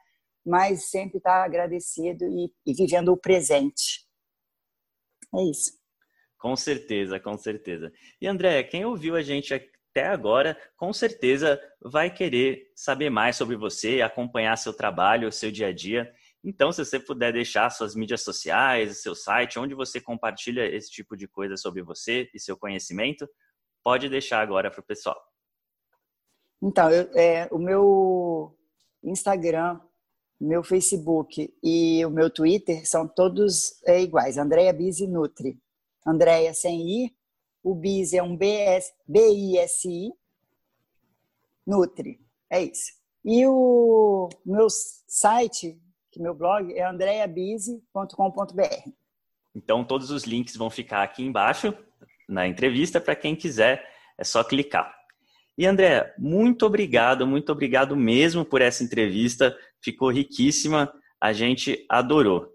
[0.42, 4.06] mas sempre estar tá agradecido e, e vivendo o presente.
[5.34, 5.81] É isso.
[6.42, 7.92] Com certeza, com certeza.
[8.20, 13.54] E André, quem ouviu a gente até agora, com certeza vai querer saber mais sobre
[13.54, 16.12] você, acompanhar seu trabalho, seu dia a dia.
[16.42, 21.16] Então, se você puder deixar suas mídias sociais, seu site, onde você compartilha esse tipo
[21.16, 23.30] de coisa sobre você e seu conhecimento,
[23.80, 25.22] pode deixar agora para o pessoal.
[26.60, 28.58] Então, eu, é, o meu
[29.04, 29.78] Instagram,
[30.40, 34.38] meu Facebook e o meu Twitter são todos é, iguais.
[34.38, 35.56] Andréia Bisi Nutri.
[36.06, 37.16] Andréia sem I,
[37.62, 40.12] o Bisi é um B-S, B-I-S-I,
[41.66, 42.20] Nutri.
[42.50, 42.92] É isso.
[43.24, 45.80] E o meu site
[46.12, 48.90] que meu blog é andreabize.com.br.
[49.54, 51.74] Então, todos os links vão ficar aqui embaixo
[52.28, 53.82] na entrevista para quem quiser,
[54.16, 54.94] é só clicar.
[55.56, 62.52] E André, muito obrigado, muito obrigado mesmo por essa entrevista, ficou riquíssima, a gente adorou.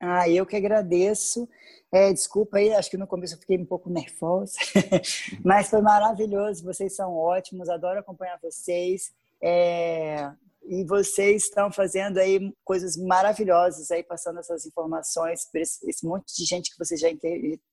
[0.00, 1.48] Ah, eu que agradeço.
[1.92, 4.58] É, desculpa aí, acho que no começo eu fiquei um pouco nervosa,
[5.44, 6.64] mas foi maravilhoso.
[6.64, 9.12] Vocês são ótimos, adoro acompanhar vocês.
[9.42, 10.30] É,
[10.68, 16.34] e vocês estão fazendo aí coisas maravilhosas aí passando essas informações para esse, esse, monte
[16.36, 17.08] de gente que vocês já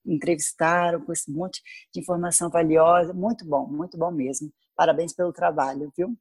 [0.05, 1.61] entrevistaram com esse monte
[1.93, 6.15] de informação valiosa muito bom muito bom mesmo parabéns pelo trabalho viu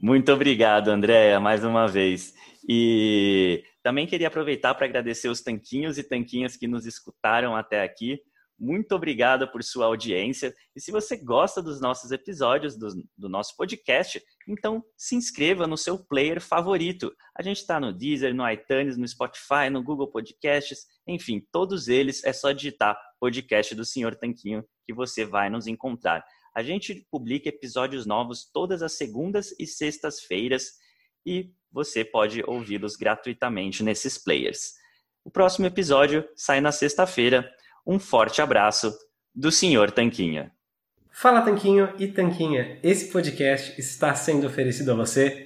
[0.00, 2.32] muito obrigado Andréa mais uma vez
[2.68, 8.20] e também queria aproveitar para agradecer os tanquinhos e tanquinhas que nos escutaram até aqui
[8.58, 10.54] muito obrigado por sua audiência.
[10.74, 15.76] E se você gosta dos nossos episódios, do, do nosso podcast, então se inscreva no
[15.76, 17.14] seu player favorito.
[17.38, 22.24] A gente está no Deezer, no iTunes, no Spotify, no Google Podcasts, enfim, todos eles
[22.24, 26.24] é só digitar podcast do Senhor Tanquinho que você vai nos encontrar.
[26.54, 30.72] A gente publica episódios novos todas as segundas e sextas-feiras
[31.26, 34.74] e você pode ouvi-los gratuitamente nesses players.
[35.24, 37.50] O próximo episódio sai na sexta-feira.
[37.86, 38.96] Um forte abraço
[39.34, 40.52] do Senhor Tanquinha.
[41.10, 45.45] Fala Tanquinho e Tanquinha, esse podcast está sendo oferecido a você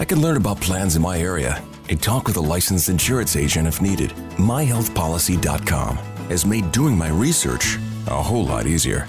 [0.00, 3.66] I can learn about plans in my area and talk with a licensed insurance agent
[3.66, 4.10] if needed.
[4.36, 5.96] MyHealthPolicy.com
[6.28, 9.08] has made doing my research a whole lot easier.